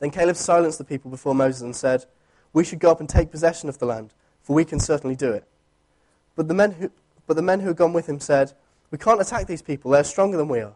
Then 0.00 0.10
Caleb 0.10 0.34
silenced 0.34 0.78
the 0.78 0.84
people 0.84 1.12
before 1.12 1.32
Moses 1.32 1.62
and 1.62 1.76
said, 1.76 2.06
We 2.52 2.64
should 2.64 2.80
go 2.80 2.90
up 2.90 2.98
and 2.98 3.08
take 3.08 3.30
possession 3.30 3.68
of 3.68 3.78
the 3.78 3.86
land, 3.86 4.14
for 4.42 4.56
we 4.56 4.64
can 4.64 4.80
certainly 4.80 5.14
do 5.14 5.30
it. 5.30 5.44
But 6.34 6.48
the 6.48 6.54
men 6.54 6.72
who, 6.72 6.90
but 7.28 7.36
the 7.36 7.42
men 7.42 7.60
who 7.60 7.68
had 7.68 7.76
gone 7.76 7.92
with 7.92 8.08
him 8.08 8.18
said, 8.18 8.54
We 8.90 8.98
can't 8.98 9.20
attack 9.20 9.46
these 9.46 9.62
people, 9.62 9.92
they 9.92 10.00
are 10.00 10.04
stronger 10.04 10.36
than 10.36 10.48
we 10.48 10.58
are. 10.58 10.74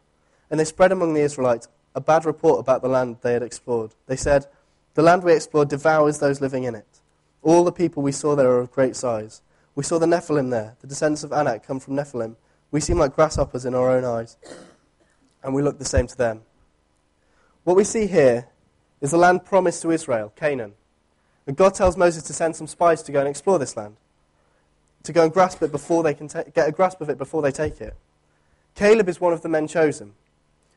And 0.48 0.60
they 0.60 0.64
spread 0.64 0.92
among 0.92 1.14
the 1.14 1.22
Israelites 1.22 1.66
a 1.96 2.00
bad 2.00 2.24
report 2.24 2.60
about 2.60 2.82
the 2.82 2.88
land 2.88 3.16
they 3.22 3.32
had 3.32 3.42
explored. 3.42 3.90
They 4.06 4.14
said, 4.14 4.46
The 4.94 5.02
land 5.02 5.24
we 5.24 5.32
explored 5.32 5.70
devours 5.70 6.20
those 6.20 6.40
living 6.40 6.62
in 6.62 6.76
it. 6.76 7.00
All 7.42 7.64
the 7.64 7.72
people 7.72 8.04
we 8.04 8.12
saw 8.12 8.36
there 8.36 8.50
are 8.50 8.60
of 8.60 8.70
great 8.70 8.94
size. 8.94 9.42
We 9.74 9.82
saw 9.82 9.98
the 9.98 10.06
Nephilim 10.06 10.52
there. 10.52 10.76
The 10.82 10.86
descendants 10.86 11.24
of 11.24 11.32
Anak 11.32 11.66
come 11.66 11.80
from 11.80 11.96
Nephilim. 11.96 12.36
We 12.70 12.78
seem 12.78 12.96
like 12.96 13.16
grasshoppers 13.16 13.64
in 13.64 13.74
our 13.74 13.90
own 13.90 14.04
eyes, 14.04 14.36
and 15.46 15.54
we 15.54 15.62
look 15.62 15.78
the 15.78 15.84
same 15.84 16.08
to 16.08 16.18
them. 16.18 16.42
What 17.62 17.76
we 17.76 17.84
see 17.84 18.08
here 18.08 18.48
is 19.00 19.12
the 19.12 19.16
land 19.16 19.44
promised 19.44 19.80
to 19.82 19.92
Israel, 19.92 20.32
Canaan. 20.34 20.74
And 21.46 21.56
God 21.56 21.72
tells 21.72 21.96
Moses 21.96 22.24
to 22.24 22.32
send 22.32 22.56
some 22.56 22.66
spies 22.66 23.00
to 23.04 23.12
go 23.12 23.20
and 23.20 23.28
explore 23.28 23.60
this 23.60 23.76
land, 23.76 23.96
to 25.04 25.12
go 25.12 25.22
and 25.22 25.32
grasp 25.32 25.62
it 25.62 25.70
before 25.70 26.02
they 26.02 26.14
can 26.14 26.26
get 26.26 26.68
a 26.68 26.72
grasp 26.72 27.00
of 27.00 27.08
it 27.08 27.16
before 27.16 27.42
they 27.42 27.52
take 27.52 27.80
it. 27.80 27.96
Caleb 28.74 29.08
is 29.08 29.20
one 29.20 29.32
of 29.32 29.42
the 29.42 29.48
men 29.48 29.68
chosen 29.68 30.14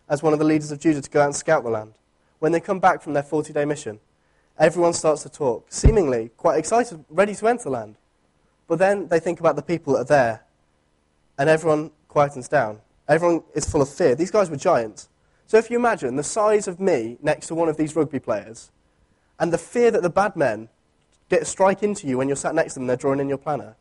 as 0.07 0.21
one 0.21 0.33
of 0.33 0.39
the 0.39 0.45
leaders 0.45 0.71
of 0.71 0.79
Judah 0.79 1.01
to 1.01 1.09
go 1.09 1.21
out 1.21 1.25
and 1.25 1.35
scout 1.35 1.63
the 1.63 1.69
land. 1.71 1.95
When 2.37 2.51
they 2.51 2.59
come 2.59 2.79
back 2.79 3.01
from 3.01 3.13
their 3.13 3.23
40 3.23 3.51
day 3.51 3.65
mission, 3.65 3.99
everyone 4.59 4.93
starts 4.93 5.23
to 5.23 5.29
talk, 5.29 5.65
seemingly 5.69 6.29
quite 6.37 6.59
excited, 6.59 7.03
ready 7.09 7.33
to 7.33 7.47
enter 7.47 7.63
the 7.63 7.71
land. 7.71 7.95
But 8.67 8.77
then 8.77 9.07
they 9.07 9.19
think 9.19 9.39
about 9.39 9.55
the 9.55 9.63
people 9.63 9.93
that 9.93 10.01
are 10.01 10.05
there, 10.05 10.43
and 11.39 11.49
everyone 11.49 11.89
quietens 12.07 12.47
down. 12.47 12.81
Everyone 13.09 13.43
is 13.55 13.69
full 13.69 13.81
of 13.81 13.89
fear. 13.89 14.15
These 14.15 14.31
guys 14.31 14.49
were 14.49 14.55
giants. 14.55 15.09
So 15.47 15.57
if 15.57 15.71
you 15.71 15.77
imagine 15.77 16.15
the 16.15 16.23
size 16.23 16.67
of 16.67 16.79
me 16.79 17.17
next 17.23 17.47
to 17.47 17.55
one 17.55 17.67
of 17.67 17.75
these 17.75 17.95
rugby 17.95 18.19
players, 18.19 18.71
and 19.39 19.51
the 19.51 19.57
fear 19.57 19.89
that 19.89 20.03
the 20.03 20.09
bad 20.09 20.35
men 20.35 20.69
get 21.27 21.47
strike 21.47 21.81
into 21.81 22.07
you 22.07 22.19
when 22.19 22.27
you're 22.27 22.37
sat 22.37 22.53
next 22.53 22.73
to 22.73 22.79
them, 22.79 22.87
they're 22.87 22.95
drawing 22.95 23.19
in 23.19 23.27
your 23.27 23.37
planner. 23.37 23.75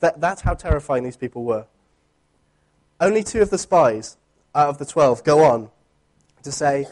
That, 0.00 0.20
that's 0.20 0.42
how 0.42 0.54
terrifying 0.54 1.04
these 1.04 1.16
people 1.16 1.44
were. 1.44 1.66
Only 3.00 3.22
two 3.22 3.42
of 3.42 3.50
the 3.50 3.58
spies 3.58 4.16
out 4.54 4.68
of 4.68 4.78
the 4.78 4.84
twelve 4.84 5.22
go 5.22 5.44
on 5.44 5.70
to 6.42 6.50
say, 6.50 6.86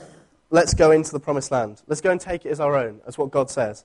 let's 0.50 0.74
go 0.74 0.92
into 0.92 1.10
the 1.10 1.20
promised 1.20 1.50
land. 1.50 1.82
Let's 1.86 2.00
go 2.00 2.10
and 2.10 2.20
take 2.20 2.46
it 2.46 2.50
as 2.50 2.60
our 2.60 2.76
own, 2.76 3.00
as 3.06 3.18
what 3.18 3.30
God 3.30 3.50
says. 3.50 3.84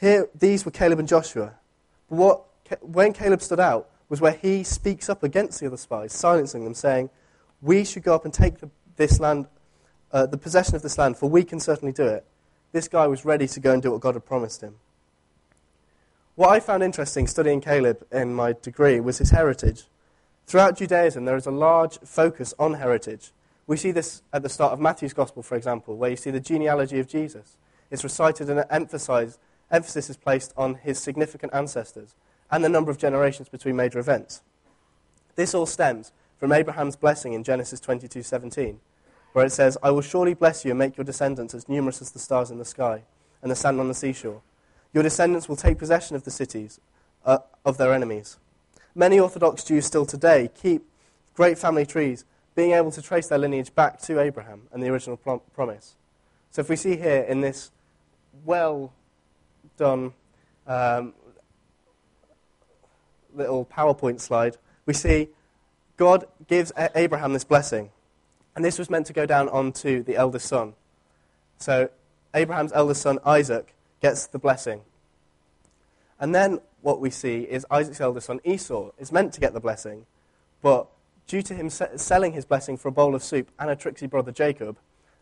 Here, 0.00 0.28
these 0.38 0.64
were 0.64 0.70
Caleb 0.70 0.98
and 0.98 1.08
Joshua. 1.08 1.54
What, 2.08 2.44
when 2.80 3.12
Caleb 3.12 3.42
stood 3.42 3.60
out 3.60 3.88
was 4.08 4.20
where 4.20 4.32
he 4.32 4.62
speaks 4.62 5.08
up 5.08 5.22
against 5.22 5.60
the 5.60 5.66
other 5.66 5.76
spies, 5.76 6.12
silencing 6.12 6.64
them, 6.64 6.74
saying, 6.74 7.10
we 7.60 7.84
should 7.84 8.02
go 8.02 8.14
up 8.14 8.24
and 8.24 8.32
take 8.32 8.58
the 8.58 8.70
this 8.96 9.20
land, 9.20 9.46
uh, 10.12 10.26
the 10.26 10.38
possession 10.38 10.74
of 10.74 10.82
this 10.82 10.98
land, 10.98 11.16
for 11.16 11.28
we 11.28 11.44
can 11.44 11.60
certainly 11.60 11.92
do 11.92 12.06
it. 12.06 12.24
This 12.72 12.88
guy 12.88 13.06
was 13.06 13.24
ready 13.24 13.46
to 13.48 13.60
go 13.60 13.72
and 13.72 13.82
do 13.82 13.92
what 13.92 14.00
God 14.00 14.14
had 14.14 14.24
promised 14.24 14.62
him. 14.62 14.76
What 16.34 16.50
I 16.50 16.60
found 16.60 16.82
interesting 16.82 17.26
studying 17.26 17.60
Caleb 17.60 18.06
in 18.12 18.34
my 18.34 18.54
degree 18.54 19.00
was 19.00 19.18
his 19.18 19.30
heritage. 19.30 19.84
Throughout 20.46 20.76
Judaism, 20.76 21.24
there 21.24 21.36
is 21.36 21.46
a 21.46 21.50
large 21.50 21.98
focus 22.00 22.52
on 22.58 22.74
heritage. 22.74 23.32
We 23.66 23.76
see 23.76 23.90
this 23.90 24.22
at 24.32 24.42
the 24.42 24.48
start 24.48 24.72
of 24.72 24.80
Matthew's 24.80 25.14
Gospel, 25.14 25.42
for 25.42 25.56
example, 25.56 25.96
where 25.96 26.10
you 26.10 26.16
see 26.16 26.30
the 26.30 26.40
genealogy 26.40 27.00
of 27.00 27.08
Jesus. 27.08 27.56
It's 27.90 28.04
recited 28.04 28.50
and 28.50 28.64
emphasized, 28.70 29.38
emphasis 29.70 30.10
is 30.10 30.16
placed 30.16 30.52
on 30.56 30.76
his 30.76 30.98
significant 30.98 31.54
ancestors 31.54 32.14
and 32.50 32.64
the 32.64 32.68
number 32.68 32.90
of 32.90 32.98
generations 32.98 33.48
between 33.48 33.76
major 33.76 33.98
events. 33.98 34.42
This 35.34 35.54
all 35.54 35.66
stems 35.66 36.12
from 36.38 36.52
Abraham's 36.52 36.96
blessing 36.96 37.32
in 37.32 37.44
Genesis 37.44 37.80
22:17, 37.80 38.80
where 39.32 39.44
it 39.44 39.52
says, 39.52 39.76
"I 39.82 39.90
will 39.90 40.02
surely 40.02 40.34
bless 40.34 40.64
you 40.64 40.70
and 40.70 40.78
make 40.78 40.96
your 40.96 41.04
descendants 41.04 41.54
as 41.54 41.68
numerous 41.68 42.00
as 42.00 42.12
the 42.12 42.18
stars 42.18 42.50
in 42.50 42.58
the 42.58 42.64
sky 42.64 43.04
and 43.42 43.50
the 43.50 43.56
sand 43.56 43.80
on 43.80 43.88
the 43.88 43.94
seashore. 43.94 44.42
Your 44.92 45.02
descendants 45.02 45.48
will 45.48 45.56
take 45.56 45.78
possession 45.78 46.16
of 46.16 46.24
the 46.24 46.30
cities 46.30 46.80
uh, 47.24 47.38
of 47.64 47.76
their 47.76 47.92
enemies." 47.92 48.38
Many 48.94 49.20
Orthodox 49.20 49.62
Jews 49.62 49.84
still 49.84 50.06
today 50.06 50.48
keep 50.54 50.88
great 51.34 51.58
family 51.58 51.84
trees, 51.84 52.24
being 52.54 52.72
able 52.72 52.90
to 52.90 53.02
trace 53.02 53.28
their 53.28 53.38
lineage 53.38 53.74
back 53.74 54.00
to 54.00 54.18
Abraham 54.18 54.68
and 54.72 54.82
the 54.82 54.88
original 54.88 55.18
promise. 55.18 55.96
So 56.50 56.60
if 56.60 56.70
we 56.70 56.76
see 56.76 56.96
here 56.96 57.20
in 57.28 57.42
this 57.42 57.70
well 58.46 58.94
done 59.76 60.14
um, 60.66 61.12
little 63.36 63.64
PowerPoint 63.64 64.20
slide, 64.20 64.56
we 64.86 64.94
see 64.94 65.28
God 65.96 66.26
gives 66.46 66.72
Abraham 66.94 67.32
this 67.32 67.44
blessing. 67.44 67.90
And 68.54 68.64
this 68.64 68.78
was 68.78 68.88
meant 68.88 69.06
to 69.06 69.12
go 69.12 69.26
down 69.26 69.48
onto 69.48 70.02
the 70.02 70.16
eldest 70.16 70.46
son. 70.46 70.74
So 71.58 71.90
Abraham's 72.34 72.72
eldest 72.74 73.02
son, 73.02 73.18
Isaac, 73.24 73.74
gets 74.00 74.26
the 74.26 74.38
blessing. 74.38 74.82
And 76.18 76.34
then 76.34 76.60
what 76.80 77.00
we 77.00 77.10
see 77.10 77.40
is 77.42 77.66
Isaac's 77.70 78.00
eldest 78.00 78.26
son, 78.26 78.40
Esau, 78.44 78.90
is 78.98 79.12
meant 79.12 79.32
to 79.34 79.40
get 79.40 79.52
the 79.52 79.60
blessing. 79.60 80.06
But 80.62 80.86
due 81.26 81.42
to 81.42 81.54
him 81.54 81.68
selling 81.68 82.32
his 82.32 82.44
blessing 82.44 82.76
for 82.76 82.88
a 82.88 82.92
bowl 82.92 83.14
of 83.14 83.22
soup 83.22 83.50
and 83.58 83.68
a 83.70 83.76
tricksy 83.76 84.06
brother, 84.06 84.32
Jacob, 84.32 84.78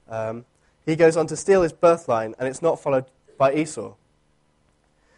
um, 0.08 0.44
he 0.84 0.96
goes 0.96 1.16
on 1.16 1.26
to 1.28 1.36
steal 1.36 1.62
his 1.62 1.72
birthline, 1.72 2.34
and 2.38 2.46
it's 2.46 2.62
not 2.62 2.80
followed 2.80 3.06
by 3.38 3.54
Esau. 3.54 3.94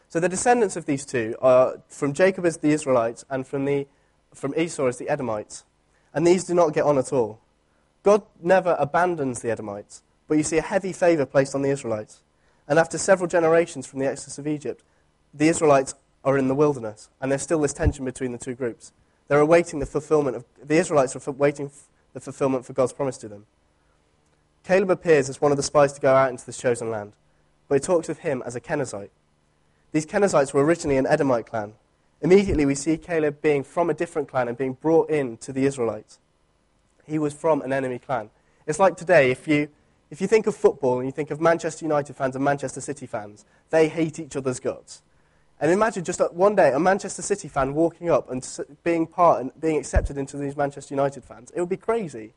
So 0.08 0.20
the 0.20 0.28
descendants 0.28 0.76
of 0.76 0.86
these 0.86 1.04
two 1.04 1.36
are 1.40 1.82
from 1.88 2.12
Jacob 2.12 2.46
as 2.46 2.58
the 2.58 2.70
Israelites 2.70 3.24
and 3.28 3.46
from, 3.46 3.64
the, 3.64 3.86
from 4.32 4.54
Esau 4.56 4.86
as 4.86 4.98
the 4.98 5.08
Edomites. 5.08 5.64
And 6.14 6.26
these 6.26 6.44
do 6.44 6.54
not 6.54 6.72
get 6.72 6.84
on 6.84 6.96
at 6.98 7.12
all. 7.12 7.40
God 8.02 8.22
never 8.40 8.76
abandons 8.78 9.42
the 9.42 9.50
Edomites, 9.50 10.02
but 10.28 10.38
you 10.38 10.44
see 10.44 10.58
a 10.58 10.62
heavy 10.62 10.92
favor 10.92 11.26
placed 11.26 11.54
on 11.54 11.62
the 11.62 11.70
Israelites. 11.70 12.22
And 12.68 12.78
after 12.78 12.98
several 12.98 13.28
generations 13.28 13.86
from 13.86 13.98
the 13.98 14.06
exodus 14.06 14.38
of 14.38 14.46
Egypt, 14.46 14.82
the 15.34 15.48
Israelites 15.48 15.94
are 16.24 16.38
in 16.38 16.48
the 16.48 16.54
wilderness, 16.54 17.08
and 17.20 17.30
there's 17.30 17.42
still 17.42 17.60
this 17.60 17.72
tension 17.72 18.04
between 18.04 18.32
the 18.32 18.38
two 18.38 18.54
groups. 18.54 18.92
They're 19.28 19.40
awaiting 19.40 19.80
the 19.80 19.86
fulfillment 19.86 20.36
of, 20.36 20.44
the 20.62 20.76
Israelites 20.76 21.16
are 21.16 21.32
waiting 21.32 21.70
the 22.14 22.20
fulfillment 22.20 22.64
for 22.64 22.72
God's 22.72 22.92
promise 22.92 23.18
to 23.18 23.28
them. 23.28 23.46
Caleb 24.64 24.90
appears 24.90 25.28
as 25.28 25.40
one 25.40 25.52
of 25.52 25.56
the 25.56 25.62
spies 25.62 25.92
to 25.92 26.00
go 26.00 26.14
out 26.14 26.30
into 26.30 26.46
the 26.46 26.52
chosen 26.52 26.90
land, 26.90 27.12
but 27.68 27.74
he 27.76 27.80
talks 27.80 28.08
of 28.08 28.18
him 28.18 28.42
as 28.46 28.56
a 28.56 28.60
Kenizzite. 28.60 29.10
These 29.96 30.04
Kenizzites 30.04 30.52
were 30.52 30.62
originally 30.62 30.98
an 30.98 31.06
Edomite 31.06 31.46
clan. 31.46 31.72
Immediately, 32.20 32.66
we 32.66 32.74
see 32.74 32.98
Caleb 32.98 33.40
being 33.40 33.64
from 33.64 33.88
a 33.88 33.94
different 33.94 34.28
clan 34.28 34.46
and 34.46 34.54
being 34.54 34.74
brought 34.74 35.08
in 35.08 35.38
to 35.38 35.54
the 35.54 35.64
Israelites. 35.64 36.18
He 37.06 37.18
was 37.18 37.32
from 37.32 37.62
an 37.62 37.72
enemy 37.72 37.98
clan. 37.98 38.28
It's 38.66 38.78
like 38.78 38.98
today, 38.98 39.30
if 39.30 39.48
you, 39.48 39.70
if 40.10 40.20
you 40.20 40.26
think 40.26 40.46
of 40.46 40.54
football 40.54 40.98
and 40.98 41.06
you 41.06 41.12
think 41.12 41.30
of 41.30 41.40
Manchester 41.40 41.86
United 41.86 42.14
fans 42.14 42.36
and 42.36 42.44
Manchester 42.44 42.82
City 42.82 43.06
fans, 43.06 43.46
they 43.70 43.88
hate 43.88 44.18
each 44.18 44.36
other's 44.36 44.60
guts. 44.60 45.00
And 45.62 45.70
imagine 45.70 46.04
just 46.04 46.20
one 46.34 46.54
day 46.54 46.74
a 46.74 46.78
Manchester 46.78 47.22
City 47.22 47.48
fan 47.48 47.72
walking 47.72 48.10
up 48.10 48.30
and 48.30 48.46
being 48.84 49.06
part 49.06 49.40
and 49.40 49.50
being 49.58 49.78
accepted 49.78 50.18
into 50.18 50.36
these 50.36 50.58
Manchester 50.58 50.92
United 50.92 51.24
fans. 51.24 51.50
It 51.56 51.60
would 51.60 51.70
be 51.70 51.78
crazy. 51.78 52.34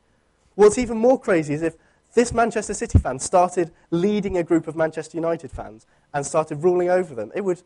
What's 0.56 0.78
even 0.78 0.96
more 0.98 1.20
crazy 1.20 1.56
is 1.56 1.62
if 1.62 1.75
this 2.13 2.34
Manchester 2.34 2.74
City 2.74 3.00
fan 3.00 3.20
started 3.20 3.72
leading 3.92 4.38
a 4.38 4.44
group 4.44 4.66
of 4.70 4.78
Manchester 4.78 5.18
United 5.18 5.51
fans 5.51 5.86
and 6.13 6.25
started 6.25 6.63
ruling 6.63 6.89
over 6.89 7.13
them. 7.16 7.32
It 7.36 7.42
would, 7.42 7.62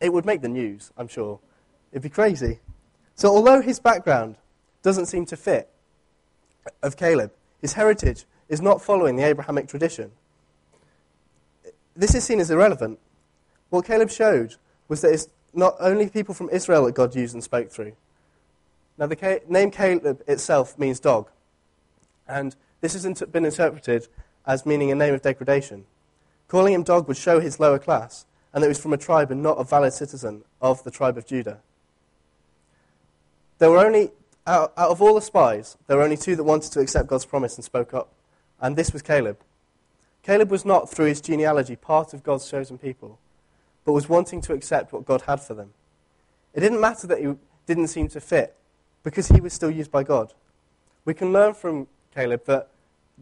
it 0.00 0.12
would 0.12 0.24
make 0.24 0.42
the 0.42 0.48
news, 0.48 0.92
I'm 0.96 1.08
sure. 1.08 1.40
It'd 1.92 2.02
be 2.02 2.08
crazy. 2.08 2.60
So, 3.14 3.28
although 3.28 3.62
his 3.62 3.78
background 3.78 4.36
doesn't 4.82 5.06
seem 5.06 5.24
to 5.26 5.36
fit 5.36 5.70
of 6.82 6.96
Caleb, 6.96 7.32
his 7.60 7.74
heritage 7.74 8.24
is 8.48 8.60
not 8.60 8.82
following 8.82 9.16
the 9.16 9.22
Abrahamic 9.22 9.68
tradition. 9.68 10.10
This 11.96 12.14
is 12.14 12.24
seen 12.24 12.40
as 12.40 12.50
irrelevant. 12.50 12.98
What 13.70 13.86
Caleb 13.86 14.10
showed 14.10 14.56
was 14.88 15.00
that 15.00 15.12
it's 15.12 15.28
not 15.54 15.76
only 15.80 16.08
people 16.08 16.34
from 16.34 16.50
Israel 16.50 16.84
that 16.84 16.94
God 16.94 17.14
used 17.14 17.34
and 17.34 17.42
spoke 17.42 17.70
through. 17.70 17.92
Now, 18.98 19.06
the 19.06 19.40
name 19.48 19.70
Caleb 19.70 20.22
itself 20.26 20.78
means 20.78 21.00
dog. 21.00 21.30
And 22.28 22.54
this 22.80 22.92
has 22.92 23.22
been 23.24 23.44
interpreted 23.44 24.08
as 24.46 24.66
meaning 24.66 24.90
a 24.90 24.94
name 24.94 25.14
of 25.14 25.22
degradation. 25.22 25.86
Calling 26.48 26.74
him 26.74 26.82
dog 26.82 27.08
would 27.08 27.16
show 27.16 27.40
his 27.40 27.58
lower 27.58 27.78
class, 27.78 28.26
and 28.52 28.62
that 28.62 28.66
he 28.66 28.70
was 28.70 28.80
from 28.80 28.92
a 28.92 28.98
tribe 28.98 29.30
and 29.30 29.42
not 29.42 29.58
a 29.58 29.64
valid 29.64 29.92
citizen 29.92 30.44
of 30.60 30.84
the 30.84 30.90
tribe 30.90 31.18
of 31.18 31.26
Judah. 31.26 31.60
There 33.58 33.70
were 33.70 33.84
only, 33.84 34.10
out, 34.46 34.72
out 34.76 34.90
of 34.90 35.00
all 35.00 35.14
the 35.14 35.20
spies, 35.20 35.76
there 35.86 35.96
were 35.96 36.02
only 36.02 36.16
two 36.16 36.36
that 36.36 36.44
wanted 36.44 36.72
to 36.72 36.80
accept 36.80 37.08
God's 37.08 37.24
promise 37.24 37.56
and 37.56 37.64
spoke 37.64 37.94
up, 37.94 38.12
and 38.60 38.76
this 38.76 38.92
was 38.92 39.02
Caleb. 39.02 39.38
Caleb 40.22 40.50
was 40.50 40.64
not, 40.64 40.90
through 40.90 41.06
his 41.06 41.20
genealogy, 41.20 41.76
part 41.76 42.14
of 42.14 42.22
God's 42.22 42.48
chosen 42.50 42.78
people, 42.78 43.18
but 43.84 43.92
was 43.92 44.08
wanting 44.08 44.40
to 44.42 44.52
accept 44.52 44.92
what 44.92 45.04
God 45.04 45.22
had 45.22 45.40
for 45.40 45.54
them. 45.54 45.72
It 46.54 46.60
didn't 46.60 46.80
matter 46.80 47.06
that 47.06 47.20
he 47.20 47.34
didn't 47.66 47.88
seem 47.88 48.08
to 48.08 48.20
fit, 48.20 48.56
because 49.02 49.28
he 49.28 49.40
was 49.40 49.52
still 49.52 49.70
used 49.70 49.90
by 49.90 50.02
God. 50.02 50.32
We 51.04 51.14
can 51.14 51.32
learn 51.32 51.54
from 51.54 51.88
Caleb 52.14 52.44
that 52.46 52.68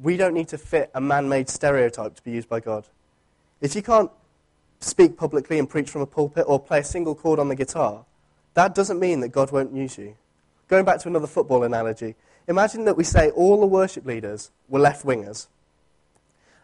we 0.00 0.17
don't 0.17 0.35
need 0.35 0.49
to 0.49 0.59
fit 0.59 0.91
a 0.95 1.00
man 1.00 1.29
made 1.29 1.49
stereotype 1.49 2.14
to 2.14 2.23
be 2.23 2.31
used 2.31 2.49
by 2.49 2.61
God. 2.61 2.87
If 3.62 3.75
you 3.75 3.81
can't 3.83 4.11
speak 4.81 5.16
publicly 5.16 5.59
and 5.59 5.71
preach 5.71 5.88
from 5.88 6.02
a 6.02 6.07
pulpit 6.07 6.45
or 6.47 6.61
play 6.61 6.81
a 6.81 6.85
single 6.85 7.14
chord 7.14 7.38
on 7.38 7.49
the 7.49 7.57
guitar, 7.57 8.04
that 8.52 8.75
doesn't 8.75 9.00
mean 9.00 9.21
that 9.21 9.28
God 9.28 9.50
won't 9.50 9.75
use 9.75 9.97
you. 9.97 10.16
Going 10.69 10.85
back 10.85 11.00
to 11.00 11.09
another 11.09 11.26
football 11.26 11.62
analogy, 11.62 12.16
imagine 12.47 12.85
that 12.85 12.99
we 12.99 13.04
say 13.04 13.31
all 13.31 13.59
the 13.59 13.66
worship 13.66 14.04
leaders 14.04 14.50
were 14.69 14.81
left 14.81 15.07
wingers 15.07 15.47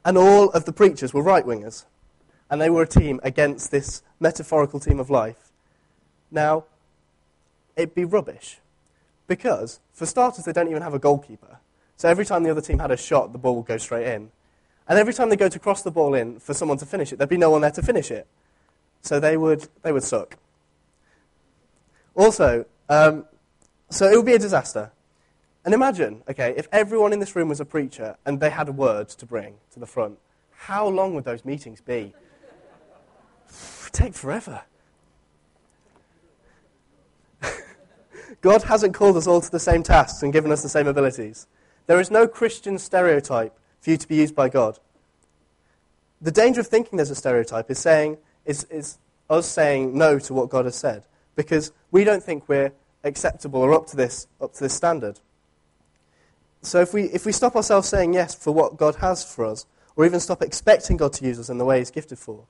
and 0.04 0.16
all 0.16 0.48
of 0.50 0.64
the 0.64 0.72
preachers 0.72 1.12
were 1.12 1.22
right 1.22 1.44
wingers, 1.44 1.84
and 2.50 2.60
they 2.60 2.70
were 2.70 2.82
a 2.82 2.86
team 2.86 3.20
against 3.22 3.70
this 3.70 4.02
metaphorical 4.18 4.80
team 4.80 4.98
of 4.98 5.10
life. 5.10 5.52
Now, 6.30 6.64
it'd 7.76 7.94
be 7.94 8.04
rubbish 8.04 8.58
because, 9.26 9.80
for 9.92 10.06
starters, 10.06 10.46
they 10.46 10.52
don't 10.52 10.70
even 10.70 10.82
have 10.82 10.94
a 10.94 10.98
goalkeeper. 10.98 11.58
So 11.96 12.08
every 12.08 12.24
time 12.24 12.42
the 12.42 12.50
other 12.50 12.60
team 12.60 12.78
had 12.78 12.90
a 12.90 12.96
shot, 12.96 13.32
the 13.32 13.38
ball 13.38 13.56
would 13.56 13.66
go 13.66 13.76
straight 13.76 14.06
in. 14.06 14.30
And 14.88 14.98
every 14.98 15.12
time 15.12 15.28
they 15.28 15.36
go 15.36 15.48
to 15.48 15.58
cross 15.58 15.82
the 15.82 15.90
ball 15.90 16.14
in 16.14 16.40
for 16.40 16.54
someone 16.54 16.78
to 16.78 16.86
finish 16.86 17.12
it, 17.12 17.16
there'd 17.16 17.28
be 17.28 17.36
no 17.36 17.50
one 17.50 17.60
there 17.60 17.70
to 17.72 17.82
finish 17.82 18.10
it. 18.10 18.26
So 19.02 19.20
they 19.20 19.36
would, 19.36 19.68
they 19.82 19.92
would 19.92 20.02
suck. 20.02 20.38
Also, 22.14 22.64
um, 22.88 23.26
so 23.90 24.10
it 24.10 24.16
would 24.16 24.26
be 24.26 24.34
a 24.34 24.38
disaster. 24.38 24.90
And 25.64 25.74
imagine, 25.74 26.22
okay, 26.28 26.54
if 26.56 26.66
everyone 26.72 27.12
in 27.12 27.18
this 27.18 27.36
room 27.36 27.48
was 27.48 27.60
a 27.60 27.64
preacher 27.64 28.16
and 28.24 28.40
they 28.40 28.48
had 28.50 28.68
a 28.68 28.72
word 28.72 29.10
to 29.10 29.26
bring 29.26 29.56
to 29.72 29.78
the 29.78 29.86
front, 29.86 30.18
how 30.52 30.88
long 30.88 31.14
would 31.14 31.24
those 31.24 31.44
meetings 31.44 31.82
be? 31.82 32.14
Take 33.92 34.14
forever. 34.14 34.62
God 38.40 38.62
hasn't 38.62 38.94
called 38.94 39.18
us 39.18 39.26
all 39.26 39.42
to 39.42 39.50
the 39.50 39.60
same 39.60 39.82
tasks 39.82 40.22
and 40.22 40.32
given 40.32 40.50
us 40.50 40.62
the 40.62 40.68
same 40.68 40.86
abilities. 40.86 41.46
There 41.86 42.00
is 42.00 42.10
no 42.10 42.26
Christian 42.26 42.78
stereotype 42.78 43.54
for 43.80 43.90
you 43.90 43.96
to 43.96 44.08
be 44.08 44.16
used 44.16 44.34
by 44.34 44.48
God. 44.48 44.78
The 46.20 46.32
danger 46.32 46.60
of 46.60 46.66
thinking 46.66 46.96
there's 46.96 47.10
a 47.10 47.14
stereotype 47.14 47.70
is, 47.70 47.78
saying, 47.78 48.18
is, 48.44 48.64
is 48.64 48.98
us 49.30 49.46
saying 49.46 49.96
no 49.96 50.18
to 50.18 50.34
what 50.34 50.48
God 50.48 50.64
has 50.64 50.74
said 50.74 51.04
because 51.36 51.72
we 51.92 52.02
don't 52.02 52.22
think 52.22 52.48
we're 52.48 52.72
acceptable 53.04 53.60
or 53.60 53.72
up 53.72 53.86
to 53.86 53.96
this, 53.96 54.26
up 54.40 54.52
to 54.54 54.60
this 54.60 54.74
standard. 54.74 55.20
So 56.62 56.80
if 56.80 56.92
we, 56.92 57.04
if 57.04 57.24
we 57.24 57.32
stop 57.32 57.54
ourselves 57.54 57.88
saying 57.88 58.14
yes 58.14 58.34
for 58.34 58.52
what 58.52 58.76
God 58.76 58.96
has 58.96 59.24
for 59.24 59.44
us, 59.44 59.64
or 59.94 60.04
even 60.04 60.20
stop 60.20 60.42
expecting 60.42 60.96
God 60.96 61.12
to 61.14 61.24
use 61.24 61.38
us 61.38 61.48
in 61.48 61.58
the 61.58 61.64
way 61.64 61.78
He's 61.78 61.90
gifted 61.90 62.18
for, 62.18 62.44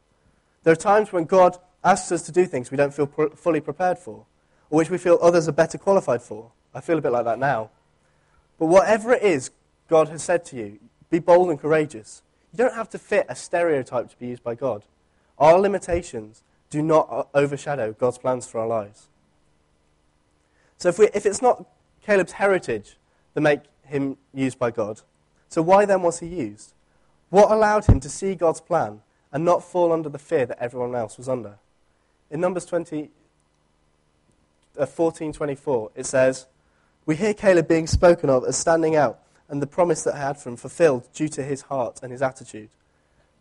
there 0.65 0.73
are 0.73 0.77
times 0.77 1.13
when 1.13 1.25
God 1.25 1.59
asks 1.85 2.11
us 2.13 2.23
to 2.23 2.33
do 2.33 2.47
things 2.47 2.71
we 2.71 2.77
don't 2.77 2.93
feel 2.93 3.07
pr- 3.07 3.35
fully 3.37 3.61
prepared 3.61 3.99
for, 3.99 4.25
or 4.71 4.79
which 4.79 4.91
we 4.91 4.99
feel 4.99 5.19
others 5.21 5.49
are 5.49 5.53
better 5.53 5.79
qualified 5.79 6.23
for. 6.23 6.51
I 6.75 6.81
feel 6.81 6.99
a 6.99 7.03
bit 7.03 7.13
like 7.13 7.25
that 7.25 7.39
now. 7.39 7.71
But 8.59 8.67
whatever 8.67 9.13
it 9.13 9.23
is 9.23 9.51
God 9.89 10.09
has 10.09 10.23
said 10.23 10.45
to 10.47 10.57
you, 10.57 10.79
be 11.11 11.19
bold 11.19 11.51
and 11.51 11.59
courageous. 11.59 12.23
You 12.53 12.59
don't 12.59 12.75
have 12.75 12.91
to 12.91 12.99
fit 12.99 13.27
a 13.29 13.37
stereotype 13.37 14.11
to 14.11 14.17
be 14.19 14.29
used 14.29 14.43
by 14.43 14.55
God. 14.55 14.85
Our 15.39 15.59
limitations 15.59 16.43
do 16.71 16.83
not 16.83 17.29
overshadow 17.35 17.93
God's 17.93 18.19
plans 18.19 18.47
for 18.47 18.61
our 18.61 18.67
lives. 18.67 19.09
So 20.79 20.89
if, 20.89 20.99
we, 20.99 21.09
if 21.15 21.27
it's 21.27 21.43
not 21.43 21.67
Caleb's 22.03 22.33
heritage 22.33 22.97
that 23.35 23.41
make 23.41 23.61
him 23.85 24.17
used 24.33 24.59
by 24.59 24.71
God, 24.71 25.03
so 25.49 25.63
why 25.63 25.85
then 25.85 26.03
was 26.03 26.21
he 26.21 26.27
used? 26.27 26.75
What 27.31 27.51
allowed 27.51 27.87
him 27.87 28.01
to 28.01 28.09
see 28.09 28.35
God's 28.35 28.61
plan 28.61 29.01
and 29.33 29.45
not 29.45 29.63
fall 29.63 29.93
under 29.93 30.09
the 30.09 30.19
fear 30.19 30.47
that 30.47 30.59
everyone 30.63 30.95
else 30.95 31.19
was 31.19 31.29
under? 31.29 31.59
In 32.31 32.41
Numbers 32.41 32.67
20, 32.67 33.11
uh, 34.79 34.87
14.24, 34.87 35.91
it 35.95 36.07
says, 36.07 36.47
we 37.07 37.17
hear 37.17 37.33
Caleb 37.33 37.69
being 37.69 37.87
spoken 37.87 38.29
of 38.29 38.45
as 38.45 38.57
standing 38.57 38.95
out 38.95 39.19
and 39.49 39.63
the 39.63 39.67
promise 39.67 40.03
that 40.05 40.15
I 40.15 40.19
had 40.19 40.37
for 40.37 40.51
him 40.51 40.57
fulfilled 40.57 41.09
due 41.13 41.29
to 41.29 41.43
his 41.43 41.63
heart 41.63 42.01
and 42.03 42.13
his 42.13 42.23
attitude. 42.23 42.69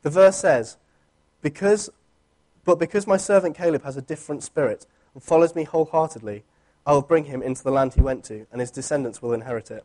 The 0.03 0.09
verse 0.09 0.37
says, 0.37 0.77
because, 1.41 1.89
But 2.63 2.79
because 2.79 3.07
my 3.07 3.17
servant 3.17 3.57
Caleb 3.57 3.83
has 3.83 3.97
a 3.97 4.01
different 4.01 4.43
spirit 4.43 4.85
and 5.13 5.21
follows 5.21 5.55
me 5.55 5.63
wholeheartedly, 5.63 6.43
I 6.85 6.93
will 6.93 7.01
bring 7.01 7.25
him 7.25 7.41
into 7.41 7.63
the 7.63 7.71
land 7.71 7.93
he 7.93 8.01
went 8.01 8.23
to, 8.25 8.47
and 8.51 8.61
his 8.61 8.71
descendants 8.71 9.21
will 9.21 9.33
inherit 9.33 9.69
it. 9.69 9.83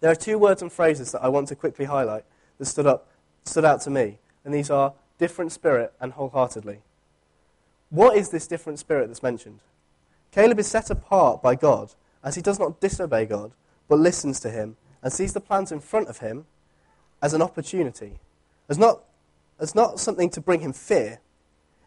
There 0.00 0.10
are 0.10 0.16
two 0.16 0.38
words 0.38 0.60
and 0.60 0.72
phrases 0.72 1.12
that 1.12 1.22
I 1.22 1.28
want 1.28 1.48
to 1.48 1.56
quickly 1.56 1.84
highlight 1.84 2.24
that 2.58 2.66
stood, 2.66 2.86
up, 2.86 3.08
stood 3.44 3.64
out 3.64 3.80
to 3.82 3.90
me, 3.90 4.18
and 4.44 4.52
these 4.52 4.70
are 4.70 4.94
different 5.18 5.52
spirit 5.52 5.92
and 6.00 6.12
wholeheartedly. 6.12 6.80
What 7.90 8.16
is 8.16 8.30
this 8.30 8.48
different 8.48 8.80
spirit 8.80 9.06
that's 9.06 9.22
mentioned? 9.22 9.60
Caleb 10.32 10.58
is 10.58 10.66
set 10.66 10.90
apart 10.90 11.40
by 11.40 11.54
God 11.54 11.94
as 12.22 12.34
he 12.34 12.42
does 12.42 12.58
not 12.58 12.80
disobey 12.80 13.24
God, 13.24 13.52
but 13.88 14.00
listens 14.00 14.40
to 14.40 14.50
him 14.50 14.76
and 15.06 15.12
sees 15.12 15.32
the 15.32 15.40
plans 15.40 15.70
in 15.70 15.78
front 15.78 16.08
of 16.08 16.18
him 16.18 16.46
as 17.22 17.32
an 17.32 17.40
opportunity, 17.40 18.14
as 18.68 18.76
not 18.76 19.04
as 19.60 19.72
not 19.72 20.00
something 20.00 20.28
to 20.28 20.40
bring 20.40 20.58
him 20.58 20.72
fear. 20.72 21.20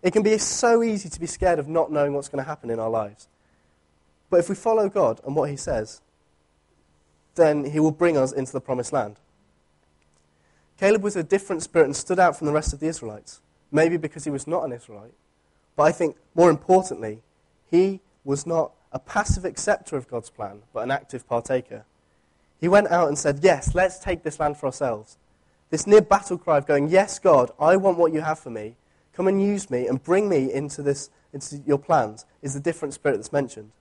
It 0.02 0.12
can 0.12 0.24
be 0.24 0.38
so 0.38 0.82
easy 0.82 1.10
to 1.10 1.20
be 1.20 1.26
scared 1.26 1.60
of 1.60 1.68
not 1.68 1.92
knowing 1.92 2.14
what's 2.14 2.30
going 2.30 2.42
to 2.42 2.48
happen 2.48 2.70
in 2.70 2.80
our 2.80 2.90
lives. 2.90 3.28
But 4.30 4.40
if 4.40 4.48
we 4.48 4.56
follow 4.56 4.88
God 4.88 5.20
and 5.26 5.36
what 5.36 5.50
he 5.50 5.58
says, 5.58 6.00
then 7.36 7.66
he 7.66 7.82
will 7.82 7.92
bring 7.92 8.16
us 8.16 8.32
into 8.32 8.54
the 8.54 8.62
promised 8.62 8.94
land. 8.94 9.18
Caleb 10.80 11.04
was 11.04 11.18
a 11.18 11.22
different 11.22 11.62
spirit 11.62 11.88
and 11.88 11.96
stood 11.98 12.20
out 12.20 12.38
from 12.38 12.48
the 12.48 12.54
rest 12.54 12.72
of 12.72 12.80
the 12.80 12.88
Israelites, 12.88 13.42
maybe 13.70 13.98
because 13.98 14.24
he 14.24 14.32
was 14.32 14.48
not 14.48 14.64
an 14.64 14.72
Israelite. 14.72 15.14
But 15.76 15.84
I 15.84 15.92
think 15.92 16.16
more 16.36 16.50
importantly, 16.50 17.22
he 17.70 18.00
was 18.24 18.48
not 18.48 18.72
a 18.94 19.00
passive 19.00 19.44
acceptor 19.44 19.98
of 19.98 20.08
God's 20.08 20.30
plan, 20.30 20.62
but 20.72 20.84
an 20.84 20.92
active 20.92 21.28
partaker. 21.28 21.84
He 22.60 22.68
went 22.68 22.92
out 22.92 23.08
and 23.08 23.18
said, 23.18 23.40
Yes, 23.42 23.74
let's 23.74 24.00
take 24.00 24.24
this 24.24 24.40
land 24.40 24.58
for 24.58 24.68
ourselves. 24.68 25.18
This 25.70 25.88
near 25.88 26.02
battle 26.02 26.38
cry 26.38 26.58
of 26.58 26.68
going, 26.68 26.90
Yes, 26.90 27.20
God, 27.20 27.52
I 27.60 27.78
want 27.78 27.98
what 27.98 28.14
you 28.14 28.22
have 28.22 28.40
for 28.40 28.50
me. 28.50 28.76
Come 29.14 29.28
and 29.28 29.42
use 29.42 29.70
me 29.70 29.88
and 29.88 30.02
bring 30.02 30.30
me 30.30 30.52
into, 30.52 30.82
this, 30.82 31.10
into 31.34 31.58
your 31.66 31.78
plans 31.78 32.26
is 32.42 32.54
the 32.54 32.60
different 32.60 32.94
spirit 32.94 33.18
that's 33.18 33.34
mentioned. 33.34 33.72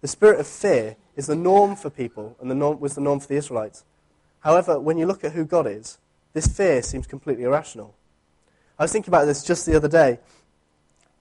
The 0.00 0.08
spirit 0.08 0.40
of 0.40 0.46
fear 0.46 0.96
is 1.16 1.26
the 1.26 1.36
norm 1.36 1.76
for 1.76 1.90
people 1.90 2.36
and 2.40 2.50
the 2.50 2.54
norm, 2.54 2.80
was 2.80 2.94
the 2.94 3.00
norm 3.00 3.20
for 3.20 3.28
the 3.28 3.36
Israelites. 3.36 3.84
However, 4.40 4.78
when 4.78 4.98
you 4.98 5.06
look 5.06 5.24
at 5.24 5.32
who 5.32 5.44
God 5.46 5.66
is, 5.66 5.98
this 6.34 6.46
fear 6.46 6.82
seems 6.82 7.06
completely 7.06 7.44
irrational. 7.44 7.94
I 8.78 8.84
was 8.84 8.92
thinking 8.92 9.10
about 9.10 9.24
this 9.24 9.42
just 9.42 9.64
the 9.64 9.76
other 9.76 9.88
day. 9.88 10.18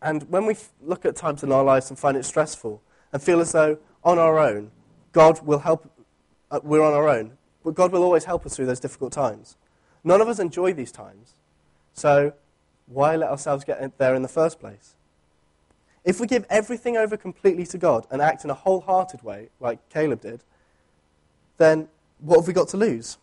And 0.01 0.29
when 0.29 0.45
we 0.45 0.57
look 0.81 1.05
at 1.05 1.15
times 1.15 1.43
in 1.43 1.51
our 1.51 1.63
lives 1.63 1.89
and 1.89 1.97
find 1.97 2.17
it 2.17 2.25
stressful 2.25 2.81
and 3.13 3.21
feel 3.21 3.39
as 3.39 3.53
though 3.53 3.77
on 4.03 4.19
our 4.19 4.37
own, 4.37 4.71
God 5.13 5.45
will 5.45 5.59
help, 5.59 5.89
uh, 6.53 6.59
we're 6.63 6.83
on 6.83 6.93
our 6.93 7.09
own, 7.09 7.31
but 7.63 7.73
God 7.73 7.91
will 7.91 8.03
always 8.03 8.25
help 8.25 8.45
us 8.45 8.55
through 8.55 8.67
those 8.67 8.79
difficult 8.79 9.11
times. 9.11 9.57
None 10.03 10.21
of 10.21 10.27
us 10.27 10.37
enjoy 10.37 10.73
these 10.73 10.91
times. 10.91 11.33
So 11.93 12.33
why 12.85 13.15
let 13.15 13.29
ourselves 13.29 13.63
get 13.63 13.97
there 13.97 14.13
in 14.13 14.21
the 14.21 14.27
first 14.27 14.59
place? 14.59 14.95
If 16.05 16.19
we 16.19 16.27
give 16.27 16.45
everything 16.49 16.95
over 16.95 17.17
completely 17.17 17.65
to 17.67 17.77
God 17.77 18.05
and 18.11 18.21
act 18.21 18.43
in 18.43 18.51
a 18.51 18.53
wholehearted 18.53 19.23
way, 19.23 19.49
like 19.59 19.89
Caleb 19.89 20.21
did, 20.21 20.43
then 21.57 21.87
what 22.19 22.37
have 22.37 22.47
we 22.47 22.53
got 22.53 22.67
to 22.69 22.77
lose? 22.77 23.17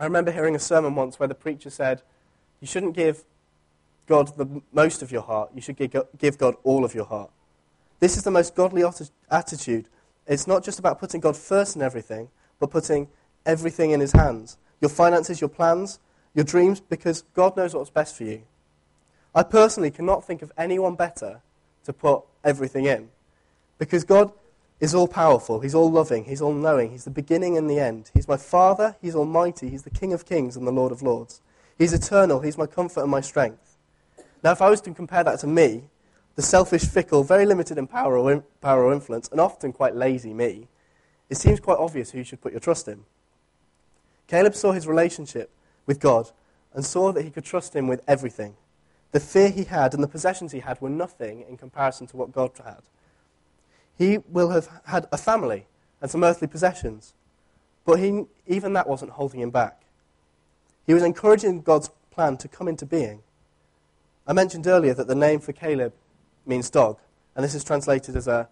I 0.00 0.04
remember 0.04 0.32
hearing 0.32 0.56
a 0.56 0.58
sermon 0.58 0.96
once 0.96 1.20
where 1.20 1.28
the 1.28 1.34
preacher 1.34 1.70
said, 1.70 2.02
You 2.60 2.66
shouldn't 2.66 2.94
give 2.94 3.24
God 4.08 4.36
the 4.36 4.62
most 4.72 5.02
of 5.02 5.12
your 5.12 5.22
heart, 5.22 5.50
you 5.54 5.60
should 5.60 5.76
give 6.18 6.38
God 6.38 6.56
all 6.64 6.84
of 6.84 6.94
your 6.94 7.04
heart. 7.04 7.30
This 8.00 8.16
is 8.16 8.24
the 8.24 8.32
most 8.32 8.56
godly 8.56 8.82
attitude. 9.30 9.86
It's 10.26 10.46
not 10.46 10.64
just 10.64 10.78
about 10.78 10.98
putting 10.98 11.20
God 11.20 11.36
first 11.36 11.76
in 11.76 11.82
everything, 11.82 12.28
but 12.58 12.70
putting 12.70 13.08
everything 13.44 13.90
in 13.90 14.00
His 14.00 14.12
hands 14.12 14.58
your 14.80 14.88
finances, 14.88 15.40
your 15.40 15.48
plans, 15.48 16.00
your 16.34 16.44
dreams, 16.44 16.80
because 16.80 17.22
God 17.34 17.56
knows 17.56 17.72
what's 17.72 17.88
best 17.88 18.16
for 18.16 18.24
you. 18.24 18.42
I 19.32 19.44
personally 19.44 19.92
cannot 19.92 20.24
think 20.24 20.42
of 20.42 20.50
anyone 20.58 20.96
better 20.96 21.40
to 21.84 21.92
put 21.92 22.24
everything 22.44 22.86
in. 22.86 23.08
Because 23.78 24.02
God 24.02 24.32
is 24.80 24.92
all 24.94 25.06
powerful, 25.06 25.60
He's 25.60 25.74
all 25.74 25.90
loving, 25.90 26.24
He's 26.24 26.42
all 26.42 26.52
knowing, 26.52 26.90
He's 26.90 27.04
the 27.04 27.10
beginning 27.10 27.56
and 27.56 27.70
the 27.70 27.78
end. 27.78 28.10
He's 28.12 28.26
my 28.26 28.36
Father, 28.36 28.96
He's 29.00 29.14
almighty, 29.14 29.70
He's 29.70 29.84
the 29.84 29.90
King 29.90 30.12
of 30.12 30.26
kings 30.26 30.56
and 30.56 30.66
the 30.66 30.72
Lord 30.72 30.90
of 30.90 31.00
lords. 31.00 31.40
He's 31.78 31.92
eternal, 31.92 32.40
He's 32.40 32.58
my 32.58 32.66
comfort 32.66 33.02
and 33.02 33.10
my 33.10 33.20
strength. 33.20 33.78
Now, 34.42 34.50
if 34.50 34.60
I 34.60 34.68
was 34.68 34.80
to 34.82 34.92
compare 34.92 35.22
that 35.22 35.38
to 35.40 35.46
me, 35.46 35.84
the 36.34 36.42
selfish, 36.42 36.84
fickle, 36.84 37.24
very 37.24 37.44
limited 37.44 37.78
in 37.78 37.86
power 37.86 38.16
or, 38.16 38.32
in, 38.32 38.42
power 38.60 38.84
or 38.84 38.92
influence, 38.92 39.28
and 39.28 39.40
often 39.40 39.72
quite 39.72 39.94
lazy 39.94 40.32
me, 40.32 40.68
it 41.28 41.36
seems 41.36 41.60
quite 41.60 41.78
obvious 41.78 42.10
who 42.10 42.18
you 42.18 42.24
should 42.24 42.40
put 42.40 42.52
your 42.52 42.60
trust 42.60 42.88
in. 42.88 43.04
Caleb 44.26 44.54
saw 44.54 44.72
his 44.72 44.86
relationship 44.86 45.50
with 45.86 46.00
God 46.00 46.30
and 46.72 46.84
saw 46.84 47.12
that 47.12 47.22
he 47.22 47.30
could 47.30 47.44
trust 47.44 47.76
him 47.76 47.86
with 47.86 48.02
everything. 48.08 48.54
The 49.12 49.20
fear 49.20 49.50
he 49.50 49.64
had 49.64 49.92
and 49.92 50.02
the 50.02 50.08
possessions 50.08 50.52
he 50.52 50.60
had 50.60 50.80
were 50.80 50.88
nothing 50.88 51.44
in 51.48 51.58
comparison 51.58 52.06
to 52.08 52.16
what 52.16 52.32
God 52.32 52.52
had. 52.64 52.80
He 53.96 54.18
will 54.28 54.50
have 54.50 54.68
had 54.86 55.06
a 55.12 55.18
family 55.18 55.66
and 56.00 56.10
some 56.10 56.24
earthly 56.24 56.48
possessions, 56.48 57.12
but 57.84 57.98
he, 57.98 58.24
even 58.46 58.72
that 58.72 58.88
wasn't 58.88 59.12
holding 59.12 59.40
him 59.40 59.50
back. 59.50 59.82
He 60.86 60.94
was 60.94 61.02
encouraging 61.02 61.60
God's 61.60 61.90
plan 62.10 62.36
to 62.38 62.48
come 62.48 62.68
into 62.68 62.86
being. 62.86 63.22
I 64.26 64.32
mentioned 64.32 64.66
earlier 64.66 64.94
that 64.94 65.08
the 65.08 65.14
name 65.14 65.40
for 65.40 65.52
Caleb 65.52 65.92
means 66.46 66.70
dog, 66.70 66.98
and 67.34 67.44
this 67.44 67.54
is 67.54 67.64
translated 67.64 68.16
as 68.16 68.28
a, 68.28 68.48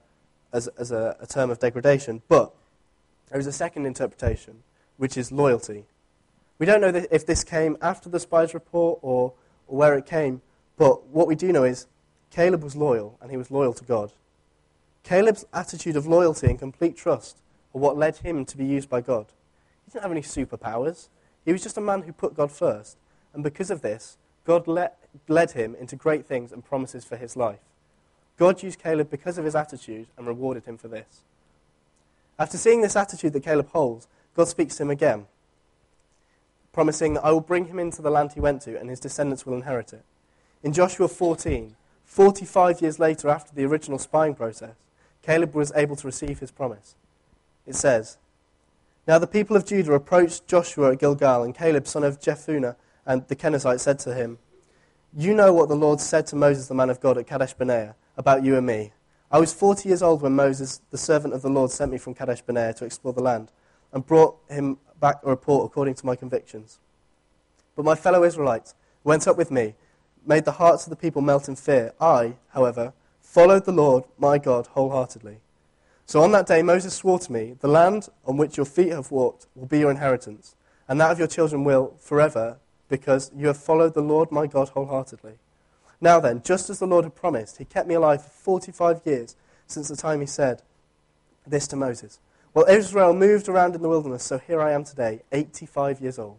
as, 0.52 0.68
as 0.78 0.90
a, 0.90 1.16
a 1.20 1.26
term 1.26 1.50
of 1.50 1.58
degradation, 1.58 2.22
but 2.28 2.52
there 3.30 3.40
is 3.40 3.46
a 3.46 3.52
second 3.52 3.86
interpretation, 3.86 4.62
which 4.96 5.16
is 5.16 5.30
loyalty. 5.30 5.84
We 6.58 6.66
don't 6.66 6.80
know 6.80 7.06
if 7.10 7.24
this 7.24 7.44
came 7.44 7.76
after 7.80 8.08
the 8.08 8.20
spies 8.20 8.52
report 8.54 8.98
or, 9.02 9.32
or 9.66 9.78
where 9.78 9.96
it 9.96 10.06
came, 10.06 10.42
but 10.76 11.06
what 11.06 11.26
we 11.26 11.34
do 11.34 11.52
know 11.52 11.64
is 11.64 11.86
Caleb 12.30 12.62
was 12.62 12.76
loyal, 12.76 13.18
and 13.20 13.30
he 13.30 13.36
was 13.36 13.50
loyal 13.50 13.72
to 13.74 13.84
God. 13.84 14.12
Caleb's 15.02 15.44
attitude 15.52 15.96
of 15.96 16.06
loyalty 16.06 16.46
and 16.46 16.58
complete 16.58 16.96
trust 16.96 17.38
are 17.74 17.80
what 17.80 17.96
led 17.96 18.18
him 18.18 18.44
to 18.44 18.56
be 18.56 18.64
used 18.64 18.88
by 18.88 19.00
God. 19.00 19.26
He 19.84 19.92
didn't 19.92 20.02
have 20.02 20.12
any 20.12 20.22
superpowers. 20.22 21.08
He 21.44 21.52
was 21.52 21.62
just 21.62 21.78
a 21.78 21.80
man 21.80 22.02
who 22.02 22.12
put 22.12 22.36
God 22.36 22.52
first. 22.52 22.96
And 23.32 23.42
because 23.42 23.70
of 23.70 23.80
this, 23.80 24.18
God 24.44 24.66
let, 24.68 24.98
led 25.28 25.52
him 25.52 25.74
into 25.74 25.96
great 25.96 26.26
things 26.26 26.52
and 26.52 26.64
promises 26.64 27.04
for 27.04 27.16
his 27.16 27.36
life. 27.36 27.60
God 28.40 28.62
used 28.62 28.82
Caleb 28.82 29.10
because 29.10 29.36
of 29.36 29.44
his 29.44 29.54
attitude 29.54 30.06
and 30.16 30.26
rewarded 30.26 30.64
him 30.64 30.78
for 30.78 30.88
this. 30.88 31.24
After 32.38 32.56
seeing 32.56 32.80
this 32.80 32.96
attitude 32.96 33.34
that 33.34 33.42
Caleb 33.42 33.68
holds, 33.68 34.08
God 34.34 34.48
speaks 34.48 34.76
to 34.76 34.84
him 34.84 34.90
again, 34.90 35.26
promising 36.72 37.12
that 37.12 37.24
I 37.24 37.32
will 37.32 37.42
bring 37.42 37.66
him 37.66 37.78
into 37.78 38.00
the 38.00 38.10
land 38.10 38.32
he 38.32 38.40
went 38.40 38.62
to 38.62 38.80
and 38.80 38.88
his 38.88 38.98
descendants 38.98 39.44
will 39.44 39.52
inherit 39.52 39.92
it. 39.92 40.02
In 40.62 40.72
Joshua 40.72 41.06
14, 41.06 41.76
45 42.06 42.80
years 42.80 42.98
later, 42.98 43.28
after 43.28 43.54
the 43.54 43.66
original 43.66 43.98
spying 43.98 44.34
process, 44.34 44.74
Caleb 45.20 45.54
was 45.54 45.70
able 45.76 45.96
to 45.96 46.06
receive 46.06 46.38
his 46.38 46.50
promise. 46.50 46.94
It 47.66 47.74
says, 47.74 48.16
Now 49.06 49.18
the 49.18 49.26
people 49.26 49.54
of 49.54 49.66
Judah 49.66 49.92
approached 49.92 50.46
Joshua 50.46 50.92
at 50.92 50.98
Gilgal, 50.98 51.42
and 51.42 51.54
Caleb, 51.54 51.86
son 51.86 52.04
of 52.04 52.22
Jephunneh, 52.22 52.76
and 53.04 53.28
the 53.28 53.36
Kenizzite 53.36 53.80
said 53.80 53.98
to 53.98 54.14
him, 54.14 54.38
You 55.14 55.34
know 55.34 55.52
what 55.52 55.68
the 55.68 55.76
Lord 55.76 56.00
said 56.00 56.26
to 56.28 56.36
Moses, 56.36 56.68
the 56.68 56.74
man 56.74 56.88
of 56.88 57.00
God, 57.00 57.18
at 57.18 57.26
Kadesh 57.26 57.52
Barnea, 57.52 57.96
about 58.20 58.44
you 58.44 58.56
and 58.56 58.66
me. 58.66 58.92
I 59.32 59.40
was 59.40 59.52
40 59.52 59.88
years 59.88 60.02
old 60.02 60.22
when 60.22 60.36
Moses, 60.36 60.80
the 60.90 60.98
servant 60.98 61.34
of 61.34 61.42
the 61.42 61.50
Lord, 61.50 61.70
sent 61.70 61.90
me 61.90 61.98
from 61.98 62.14
Kadesh 62.14 62.42
Barnea 62.42 62.74
to 62.74 62.84
explore 62.84 63.12
the 63.12 63.22
land, 63.22 63.50
and 63.92 64.06
brought 64.06 64.36
him 64.48 64.78
back 65.00 65.16
a 65.24 65.30
report 65.30 65.66
according 65.66 65.94
to 65.94 66.06
my 66.06 66.14
convictions. 66.14 66.78
But 67.74 67.84
my 67.84 67.94
fellow 67.94 68.22
Israelites 68.22 68.74
went 69.02 69.26
up 69.26 69.36
with 69.36 69.50
me 69.50 69.74
made 70.26 70.44
the 70.44 70.52
hearts 70.52 70.84
of 70.84 70.90
the 70.90 70.96
people 70.96 71.22
melt 71.22 71.48
in 71.48 71.56
fear. 71.56 71.92
I, 72.00 72.34
however, 72.50 72.92
followed 73.20 73.64
the 73.64 73.72
Lord 73.72 74.04
my 74.18 74.38
God 74.38 74.68
wholeheartedly. 74.68 75.38
So 76.06 76.22
on 76.22 76.32
that 76.32 76.46
day 76.46 76.62
Moses 76.62 76.94
swore 76.94 77.18
to 77.20 77.32
me, 77.32 77.56
The 77.60 77.68
land 77.68 78.08
on 78.26 78.36
which 78.36 78.56
your 78.56 78.66
feet 78.66 78.92
have 78.92 79.10
walked 79.10 79.46
will 79.54 79.66
be 79.66 79.78
your 79.78 79.90
inheritance, 79.90 80.56
and 80.88 81.00
that 81.00 81.12
of 81.12 81.18
your 81.18 81.28
children 81.28 81.64
will 81.64 81.94
forever, 81.98 82.58
because 82.88 83.30
you 83.36 83.46
have 83.46 83.56
followed 83.56 83.94
the 83.94 84.02
Lord 84.02 84.32
my 84.32 84.46
God 84.46 84.70
wholeheartedly. 84.70 85.34
Now 86.00 86.18
then, 86.20 86.42
just 86.42 86.70
as 86.70 86.78
the 86.78 86.86
Lord 86.86 87.04
had 87.04 87.14
promised, 87.14 87.58
he 87.58 87.64
kept 87.64 87.88
me 87.88 87.94
alive 87.94 88.22
for 88.22 88.30
45 88.30 89.02
years 89.04 89.36
since 89.66 89.88
the 89.88 89.96
time 89.96 90.20
he 90.20 90.26
said 90.26 90.62
this 91.46 91.66
to 91.68 91.76
Moses. 91.76 92.18
Well, 92.54 92.66
Israel 92.66 93.12
moved 93.12 93.48
around 93.48 93.74
in 93.74 93.82
the 93.82 93.88
wilderness, 93.88 94.24
so 94.24 94.38
here 94.38 94.60
I 94.60 94.72
am 94.72 94.84
today, 94.84 95.22
85 95.30 96.00
years 96.00 96.18
old. 96.18 96.38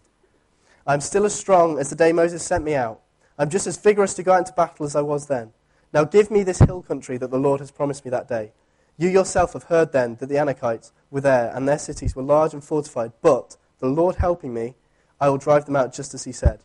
I 0.86 0.94
am 0.94 1.02
still 1.02 1.26
as 1.26 1.36
strong 1.36 1.80
as 1.80 1.90
the 1.90 1.96
day 1.96 2.12
Moses 2.12 2.44
sent 2.44 2.64
me 2.64 2.76
out. 2.76 3.00
I'm 3.38 3.50
just 3.50 3.68
as 3.68 3.78
vigorous 3.78 4.14
to 4.16 4.24
go 4.24 4.34
out 4.34 4.40
into 4.40 4.54
battle 4.54 4.86
as 4.86 4.96
I 4.96 5.02
was 5.02 5.28
then. 5.28 5.54
Now 5.94 6.04
give 6.04 6.32
me 6.32 6.44
this 6.44 6.60
hill 6.60 6.82
country 6.82 7.18
that 7.18 7.32
the 7.32 7.40
Lord 7.40 7.60
has 7.60 7.72
promised 7.72 8.04
me 8.04 8.12
that 8.12 8.28
day. 8.28 8.52
You 8.98 9.10
yourself 9.10 9.54
have 9.54 9.64
heard 9.64 9.94
then 9.94 10.16
that 10.16 10.28
the 10.28 10.36
Anakites 10.36 10.92
were 11.10 11.22
there, 11.22 11.52
and 11.56 11.68
their 11.68 11.80
cities 11.80 12.16
were 12.16 12.24
large 12.24 12.54
and 12.54 12.64
fortified, 12.64 13.14
but 13.22 13.58
the 13.80 13.88
Lord 13.88 14.18
helping 14.18 14.54
me, 14.54 14.76
I 15.20 15.30
will 15.30 15.38
drive 15.38 15.66
them 15.66 15.76
out 15.76 15.94
just 15.94 16.14
as 16.14 16.24
he 16.24 16.32
said. 16.32 16.60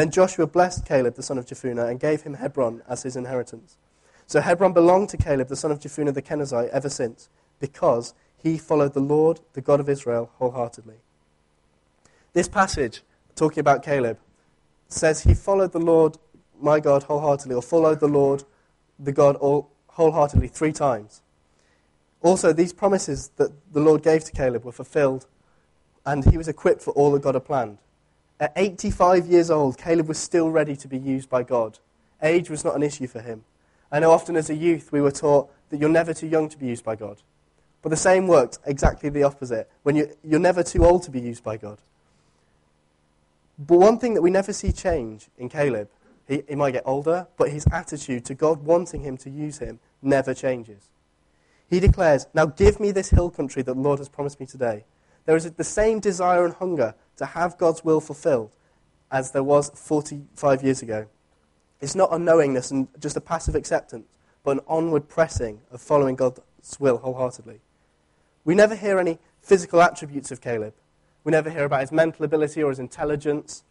Then 0.00 0.10
Joshua 0.10 0.46
blessed 0.46 0.86
Caleb 0.86 1.16
the 1.16 1.22
son 1.22 1.36
of 1.36 1.44
Jephunneh 1.44 1.90
and 1.90 2.00
gave 2.00 2.22
him 2.22 2.32
Hebron 2.32 2.80
as 2.88 3.02
his 3.02 3.16
inheritance. 3.16 3.76
So 4.26 4.40
Hebron 4.40 4.72
belonged 4.72 5.10
to 5.10 5.18
Caleb 5.18 5.48
the 5.48 5.56
son 5.56 5.70
of 5.70 5.78
Jephunneh 5.78 6.14
the 6.14 6.22
Kenizzite 6.22 6.70
ever 6.70 6.88
since, 6.88 7.28
because 7.58 8.14
he 8.34 8.56
followed 8.56 8.94
the 8.94 9.00
Lord, 9.00 9.40
the 9.52 9.60
God 9.60 9.78
of 9.78 9.90
Israel, 9.90 10.30
wholeheartedly. 10.38 10.94
This 12.32 12.48
passage, 12.48 13.02
talking 13.36 13.60
about 13.60 13.82
Caleb, 13.82 14.18
says 14.88 15.24
he 15.24 15.34
followed 15.34 15.72
the 15.72 15.78
Lord, 15.78 16.16
my 16.58 16.80
God, 16.80 17.02
wholeheartedly, 17.02 17.54
or 17.54 17.60
followed 17.60 18.00
the 18.00 18.08
Lord, 18.08 18.44
the 18.98 19.12
God, 19.12 19.36
all, 19.36 19.70
wholeheartedly 19.88 20.48
three 20.48 20.72
times. 20.72 21.20
Also, 22.22 22.54
these 22.54 22.72
promises 22.72 23.32
that 23.36 23.52
the 23.70 23.80
Lord 23.80 24.02
gave 24.02 24.24
to 24.24 24.32
Caleb 24.32 24.64
were 24.64 24.72
fulfilled, 24.72 25.26
and 26.06 26.24
he 26.24 26.38
was 26.38 26.48
equipped 26.48 26.80
for 26.80 26.92
all 26.92 27.12
that 27.12 27.20
God 27.20 27.34
had 27.34 27.44
planned. 27.44 27.76
At 28.40 28.52
85 28.56 29.26
years 29.26 29.50
old, 29.50 29.76
Caleb 29.76 30.08
was 30.08 30.18
still 30.18 30.50
ready 30.50 30.74
to 30.74 30.88
be 30.88 30.96
used 30.98 31.28
by 31.28 31.42
God. 31.42 31.78
Age 32.22 32.48
was 32.48 32.64
not 32.64 32.74
an 32.74 32.82
issue 32.82 33.06
for 33.06 33.20
him. 33.20 33.44
I 33.92 34.00
know 34.00 34.12
often 34.12 34.34
as 34.34 34.48
a 34.48 34.54
youth 34.54 34.90
we 34.92 35.02
were 35.02 35.10
taught 35.10 35.50
that 35.68 35.78
you're 35.78 35.90
never 35.90 36.14
too 36.14 36.26
young 36.26 36.48
to 36.48 36.56
be 36.56 36.66
used 36.66 36.82
by 36.82 36.96
God. 36.96 37.18
But 37.82 37.90
the 37.90 37.96
same 37.96 38.26
worked 38.26 38.58
exactly 38.64 39.10
the 39.10 39.24
opposite 39.24 39.70
when 39.82 39.94
you, 39.94 40.08
you're 40.24 40.40
never 40.40 40.62
too 40.62 40.86
old 40.86 41.02
to 41.02 41.10
be 41.10 41.20
used 41.20 41.44
by 41.44 41.58
God. 41.58 41.78
But 43.58 43.78
one 43.78 43.98
thing 43.98 44.14
that 44.14 44.22
we 44.22 44.30
never 44.30 44.54
see 44.54 44.72
change 44.72 45.28
in 45.36 45.50
Caleb, 45.50 45.90
he, 46.26 46.42
he 46.48 46.54
might 46.54 46.72
get 46.72 46.84
older, 46.86 47.26
but 47.36 47.50
his 47.50 47.66
attitude 47.70 48.24
to 48.26 48.34
God 48.34 48.62
wanting 48.64 49.02
him 49.02 49.18
to 49.18 49.28
use 49.28 49.58
him 49.58 49.80
never 50.00 50.32
changes. 50.32 50.88
He 51.68 51.78
declares, 51.78 52.26
Now 52.32 52.46
give 52.46 52.80
me 52.80 52.90
this 52.90 53.10
hill 53.10 53.28
country 53.28 53.62
that 53.62 53.74
the 53.74 53.80
Lord 53.80 53.98
has 53.98 54.08
promised 54.08 54.40
me 54.40 54.46
today. 54.46 54.84
There 55.26 55.36
is 55.36 55.50
the 55.50 55.64
same 55.64 56.00
desire 56.00 56.44
and 56.44 56.54
hunger 56.54 56.94
to 57.20 57.26
have 57.26 57.58
God's 57.58 57.84
will 57.84 58.00
fulfilled 58.00 58.50
as 59.10 59.32
there 59.32 59.42
was 59.42 59.68
45 59.74 60.62
years 60.64 60.80
ago. 60.80 61.06
It's 61.78 61.94
not 61.94 62.10
unknowingness 62.10 62.70
and 62.70 62.88
just 62.98 63.14
a 63.14 63.20
passive 63.20 63.54
acceptance, 63.54 64.06
but 64.42 64.52
an 64.52 64.60
onward 64.66 65.06
pressing 65.06 65.60
of 65.70 65.82
following 65.82 66.16
God's 66.16 66.40
will 66.78 66.96
wholeheartedly. 66.96 67.60
We 68.46 68.54
never 68.54 68.74
hear 68.74 68.98
any 68.98 69.18
physical 69.42 69.82
attributes 69.82 70.30
of 70.30 70.40
Caleb. 70.40 70.72
We 71.22 71.32
never 71.32 71.50
hear 71.50 71.64
about 71.64 71.82
his 71.82 71.92
mental 71.92 72.24
ability 72.24 72.62
or 72.62 72.70
his 72.70 72.78
intelligence. 72.78 73.64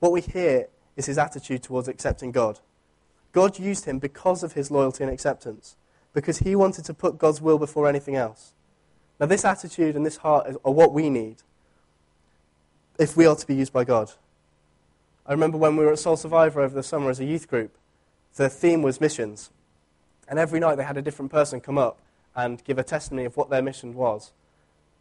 What 0.00 0.10
we 0.10 0.20
hear 0.20 0.66
is 0.96 1.06
his 1.06 1.16
attitude 1.16 1.62
towards 1.62 1.86
accepting 1.86 2.32
God. 2.32 2.58
God 3.30 3.56
used 3.56 3.84
him 3.84 4.00
because 4.00 4.42
of 4.42 4.54
his 4.54 4.68
loyalty 4.68 5.04
and 5.04 5.12
acceptance, 5.12 5.76
because 6.12 6.38
he 6.38 6.56
wanted 6.56 6.84
to 6.86 6.94
put 6.94 7.18
God's 7.18 7.40
will 7.40 7.58
before 7.58 7.88
anything 7.88 8.16
else. 8.16 8.52
Now, 9.20 9.26
this 9.26 9.44
attitude 9.44 9.94
and 9.94 10.04
this 10.04 10.16
heart 10.16 10.56
are 10.64 10.72
what 10.72 10.92
we 10.92 11.08
need 11.08 11.42
if 12.98 13.16
we 13.16 13.26
are 13.26 13.36
to 13.36 13.46
be 13.46 13.54
used 13.54 13.72
by 13.72 13.84
God. 13.84 14.12
I 15.26 15.32
remember 15.32 15.58
when 15.58 15.76
we 15.76 15.84
were 15.84 15.92
at 15.92 15.98
Soul 15.98 16.16
Survivor 16.16 16.60
over 16.60 16.74
the 16.74 16.82
summer 16.82 17.10
as 17.10 17.20
a 17.20 17.24
youth 17.24 17.48
group, 17.48 17.76
the 18.36 18.48
theme 18.48 18.82
was 18.82 19.00
missions. 19.00 19.50
And 20.28 20.38
every 20.38 20.60
night 20.60 20.76
they 20.76 20.84
had 20.84 20.96
a 20.96 21.02
different 21.02 21.30
person 21.30 21.60
come 21.60 21.78
up 21.78 21.98
and 22.34 22.62
give 22.64 22.78
a 22.78 22.84
testimony 22.84 23.24
of 23.24 23.36
what 23.36 23.50
their 23.50 23.62
mission 23.62 23.94
was. 23.94 24.32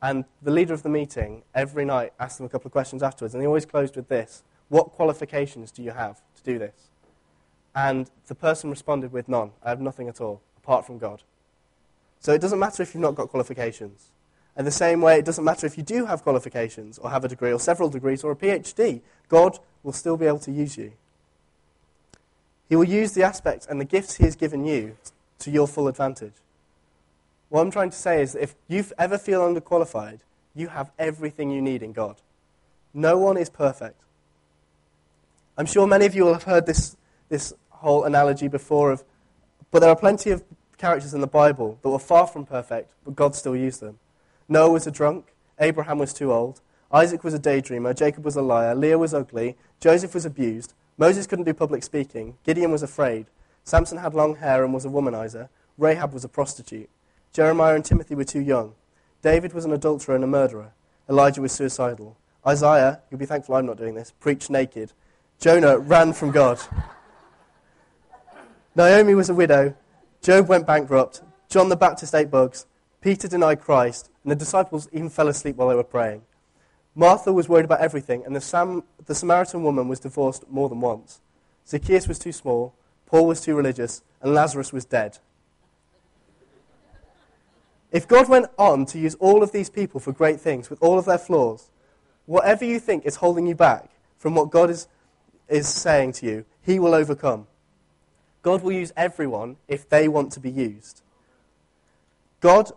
And 0.01 0.25
the 0.41 0.51
leader 0.51 0.73
of 0.73 0.83
the 0.83 0.89
meeting 0.89 1.43
every 1.53 1.85
night 1.85 2.13
asked 2.19 2.37
them 2.37 2.45
a 2.45 2.49
couple 2.49 2.67
of 2.67 2.71
questions 2.71 3.01
afterwards, 3.01 3.33
and 3.33 3.41
he 3.41 3.47
always 3.47 3.65
closed 3.65 3.95
with 3.95 4.07
this 4.07 4.43
What 4.69 4.91
qualifications 4.91 5.71
do 5.71 5.83
you 5.83 5.91
have 5.91 6.21
to 6.35 6.43
do 6.43 6.59
this? 6.59 6.89
And 7.75 8.09
the 8.27 8.35
person 8.35 8.69
responded 8.69 9.11
with 9.11 9.27
none. 9.27 9.51
I 9.63 9.69
have 9.69 9.81
nothing 9.81 10.07
at 10.07 10.21
all, 10.21 10.41
apart 10.57 10.85
from 10.85 10.97
God. 10.97 11.23
So 12.19 12.33
it 12.33 12.41
doesn't 12.41 12.59
matter 12.59 12.81
if 12.81 12.93
you've 12.93 13.01
not 13.01 13.15
got 13.15 13.29
qualifications. 13.29 14.11
In 14.57 14.65
the 14.65 14.71
same 14.71 15.01
way, 15.01 15.19
it 15.19 15.25
doesn't 15.25 15.43
matter 15.43 15.67
if 15.67 15.77
you 15.77 15.83
do 15.83 16.05
have 16.05 16.23
qualifications, 16.23 16.97
or 16.97 17.09
have 17.09 17.25
a 17.25 17.27
degree, 17.27 17.51
or 17.51 17.59
several 17.59 17.89
degrees, 17.89 18.23
or 18.23 18.31
a 18.31 18.35
PhD. 18.35 19.01
God 19.27 19.59
will 19.83 19.93
still 19.93 20.17
be 20.17 20.25
able 20.25 20.39
to 20.39 20.51
use 20.51 20.77
you. 20.77 20.93
He 22.69 22.75
will 22.75 22.85
use 22.85 23.13
the 23.13 23.23
aspects 23.23 23.67
and 23.67 23.79
the 23.79 23.85
gifts 23.85 24.15
He 24.15 24.23
has 24.23 24.35
given 24.35 24.65
you 24.65 24.97
to 25.39 25.51
your 25.51 25.67
full 25.67 25.87
advantage. 25.87 26.33
What 27.49 27.61
I'm 27.61 27.71
trying 27.71 27.91
to 27.91 27.97
say 27.97 28.21
is 28.21 28.33
that 28.33 28.43
if 28.43 28.55
you 28.67 28.85
ever 28.97 29.17
feel 29.17 29.41
underqualified, 29.41 30.19
you 30.55 30.69
have 30.69 30.91
everything 30.97 31.51
you 31.51 31.61
need 31.61 31.83
in 31.83 31.91
God. 31.91 32.15
No 32.93 33.17
one 33.17 33.37
is 33.37 33.49
perfect. 33.49 34.01
I'm 35.57 35.65
sure 35.65 35.85
many 35.85 36.05
of 36.05 36.15
you 36.15 36.25
will 36.25 36.33
have 36.33 36.43
heard 36.43 36.65
this, 36.65 36.97
this 37.29 37.53
whole 37.69 38.03
analogy 38.05 38.47
before 38.47 38.91
of, 38.91 39.03
but 39.69 39.79
there 39.79 39.89
are 39.89 39.95
plenty 39.95 40.31
of 40.31 40.43
characters 40.77 41.13
in 41.13 41.21
the 41.21 41.27
Bible 41.27 41.77
that 41.81 41.89
were 41.89 41.99
far 41.99 42.25
from 42.25 42.45
perfect, 42.45 42.91
but 43.03 43.15
God 43.15 43.35
still 43.35 43.55
used 43.55 43.81
them. 43.81 43.99
Noah 44.47 44.71
was 44.71 44.85
a 44.85 44.91
drunk, 44.91 45.33
Abraham 45.59 45.97
was 45.97 46.13
too 46.13 46.31
old, 46.31 46.61
Isaac 46.91 47.23
was 47.23 47.33
a 47.33 47.39
daydreamer, 47.39 47.95
Jacob 47.95 48.23
was 48.23 48.35
a 48.35 48.43
liar, 48.43 48.75
Leah 48.75 48.99
was 48.99 49.13
ugly, 49.13 49.57
Joseph 49.79 50.13
was 50.13 50.25
abused, 50.25 50.73
Moses 50.97 51.25
couldn't 51.25 51.45
do 51.45 51.53
public 51.53 51.83
speaking, 51.83 52.37
Gideon 52.43 52.71
was 52.71 52.83
afraid, 52.83 53.25
Samson 53.63 53.97
had 53.97 54.13
long 54.13 54.35
hair 54.35 54.63
and 54.63 54.71
was 54.71 54.85
a 54.85 54.89
womanizer, 54.89 55.49
Rahab 55.79 56.13
was 56.13 56.23
a 56.23 56.29
prostitute, 56.29 56.89
Jeremiah 57.33 57.73
and 57.73 57.83
Timothy 57.83 58.13
were 58.13 58.23
too 58.23 58.39
young, 58.39 58.75
David 59.23 59.53
was 59.53 59.65
an 59.65 59.73
adulterer 59.73 60.13
and 60.13 60.23
a 60.23 60.27
murderer, 60.27 60.73
Elijah 61.09 61.41
was 61.41 61.51
suicidal, 61.51 62.15
Isaiah, 62.45 63.01
you'll 63.09 63.19
be 63.19 63.25
thankful 63.25 63.55
I'm 63.55 63.65
not 63.65 63.77
doing 63.77 63.95
this, 63.95 64.13
preached 64.19 64.51
naked, 64.51 64.93
Jonah 65.39 65.79
ran 65.79 66.13
from 66.13 66.29
God. 66.29 66.59
Naomi 68.75 69.15
was 69.15 69.29
a 69.29 69.33
widow, 69.33 69.73
Job 70.21 70.47
went 70.47 70.67
bankrupt, 70.67 71.23
John 71.49 71.69
the 71.69 71.75
Baptist 71.75 72.13
ate 72.13 72.29
bugs, 72.29 72.67
Peter 73.01 73.27
denied 73.27 73.61
Christ, 73.61 74.11
and 74.25 74.31
the 74.31 74.35
disciples 74.35 74.89
even 74.91 75.11
fell 75.11 75.27
asleep 75.27 75.55
while 75.55 75.69
they 75.69 75.75
were 75.75 75.83
praying. 75.83 76.23
Martha 76.95 77.31
was 77.31 77.47
worried 77.47 77.65
about 77.65 77.79
everything, 77.79 78.23
and 78.25 78.35
the, 78.35 78.41
Sam, 78.41 78.83
the 79.05 79.13
Samaritan 79.13 79.61
woman 79.61 79.87
was 79.87 79.99
divorced 79.99 80.49
more 80.49 80.67
than 80.67 80.81
once. 80.81 81.21
Zacchaeus 81.67 82.07
was 82.07 82.17
too 82.17 82.31
small, 82.31 82.73
Paul 83.05 83.27
was 83.27 83.39
too 83.39 83.53
religious, 83.55 84.01
and 84.21 84.33
Lazarus 84.33 84.73
was 84.73 84.83
dead. 84.83 85.19
If 87.91 88.07
God 88.07 88.27
went 88.27 88.47
on 88.57 88.87
to 88.87 88.97
use 88.97 89.13
all 89.19 89.43
of 89.43 89.51
these 89.51 89.69
people 89.69 89.99
for 89.99 90.11
great 90.11 90.41
things 90.41 90.71
with 90.71 90.81
all 90.81 90.97
of 90.97 91.05
their 91.05 91.19
flaws, 91.19 91.69
whatever 92.25 92.65
you 92.65 92.79
think 92.79 93.05
is 93.05 93.17
holding 93.17 93.45
you 93.45 93.53
back 93.53 93.91
from 94.17 94.33
what 94.33 94.49
God 94.49 94.71
is, 94.71 94.87
is 95.47 95.67
saying 95.67 96.13
to 96.13 96.25
you, 96.25 96.45
He 96.63 96.79
will 96.79 96.95
overcome. 96.95 97.45
God 98.41 98.63
will 98.63 98.71
use 98.71 98.91
everyone 98.97 99.57
if 99.67 99.87
they 99.87 100.07
want 100.07 100.31
to 100.31 100.39
be 100.39 100.49
used. 100.49 101.03
God's 102.41 102.71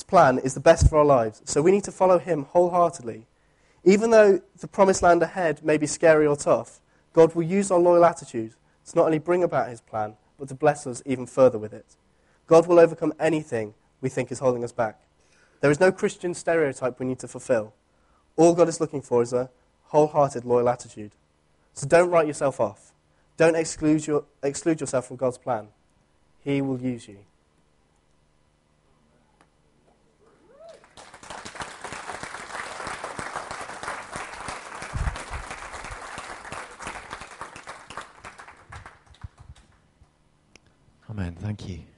plan 0.00 0.38
is 0.38 0.54
the 0.54 0.60
best 0.60 0.88
for 0.88 0.98
our 0.98 1.04
lives, 1.04 1.42
so 1.44 1.62
we 1.62 1.70
need 1.70 1.84
to 1.84 1.92
follow 1.92 2.18
Him 2.18 2.44
wholeheartedly 2.44 3.26
even 3.84 4.10
though 4.10 4.40
the 4.60 4.68
promised 4.68 5.02
land 5.02 5.22
ahead 5.22 5.64
may 5.64 5.76
be 5.76 5.86
scary 5.86 6.26
or 6.26 6.36
tough, 6.36 6.80
God 7.12 7.34
will 7.34 7.42
use 7.42 7.70
our 7.70 7.78
loyal 7.78 8.04
attitude 8.04 8.54
to 8.86 8.96
not 8.96 9.06
only 9.06 9.18
bring 9.18 9.42
about 9.42 9.68
his 9.68 9.80
plan, 9.80 10.14
but 10.38 10.48
to 10.48 10.54
bless 10.54 10.86
us 10.86 11.02
even 11.04 11.26
further 11.26 11.58
with 11.58 11.72
it. 11.72 11.96
God 12.46 12.66
will 12.66 12.78
overcome 12.78 13.12
anything 13.18 13.74
we 14.00 14.08
think 14.08 14.30
is 14.30 14.38
holding 14.38 14.64
us 14.64 14.72
back. 14.72 15.00
There 15.60 15.70
is 15.70 15.80
no 15.80 15.92
Christian 15.92 16.34
stereotype 16.34 16.98
we 16.98 17.06
need 17.06 17.18
to 17.20 17.28
fulfill. 17.28 17.74
All 18.36 18.54
God 18.54 18.68
is 18.68 18.80
looking 18.80 19.02
for 19.02 19.22
is 19.22 19.32
a 19.32 19.50
wholehearted, 19.86 20.44
loyal 20.44 20.68
attitude. 20.68 21.12
So 21.74 21.86
don't 21.86 22.10
write 22.10 22.26
yourself 22.26 22.60
off. 22.60 22.92
Don't 23.36 23.56
exclude, 23.56 24.06
your, 24.06 24.24
exclude 24.42 24.80
yourself 24.80 25.06
from 25.06 25.16
God's 25.16 25.38
plan. 25.38 25.68
He 26.44 26.60
will 26.60 26.80
use 26.80 27.08
you. 27.08 27.18
Amen. 41.12 41.36
Thank 41.38 41.68
you. 41.68 41.91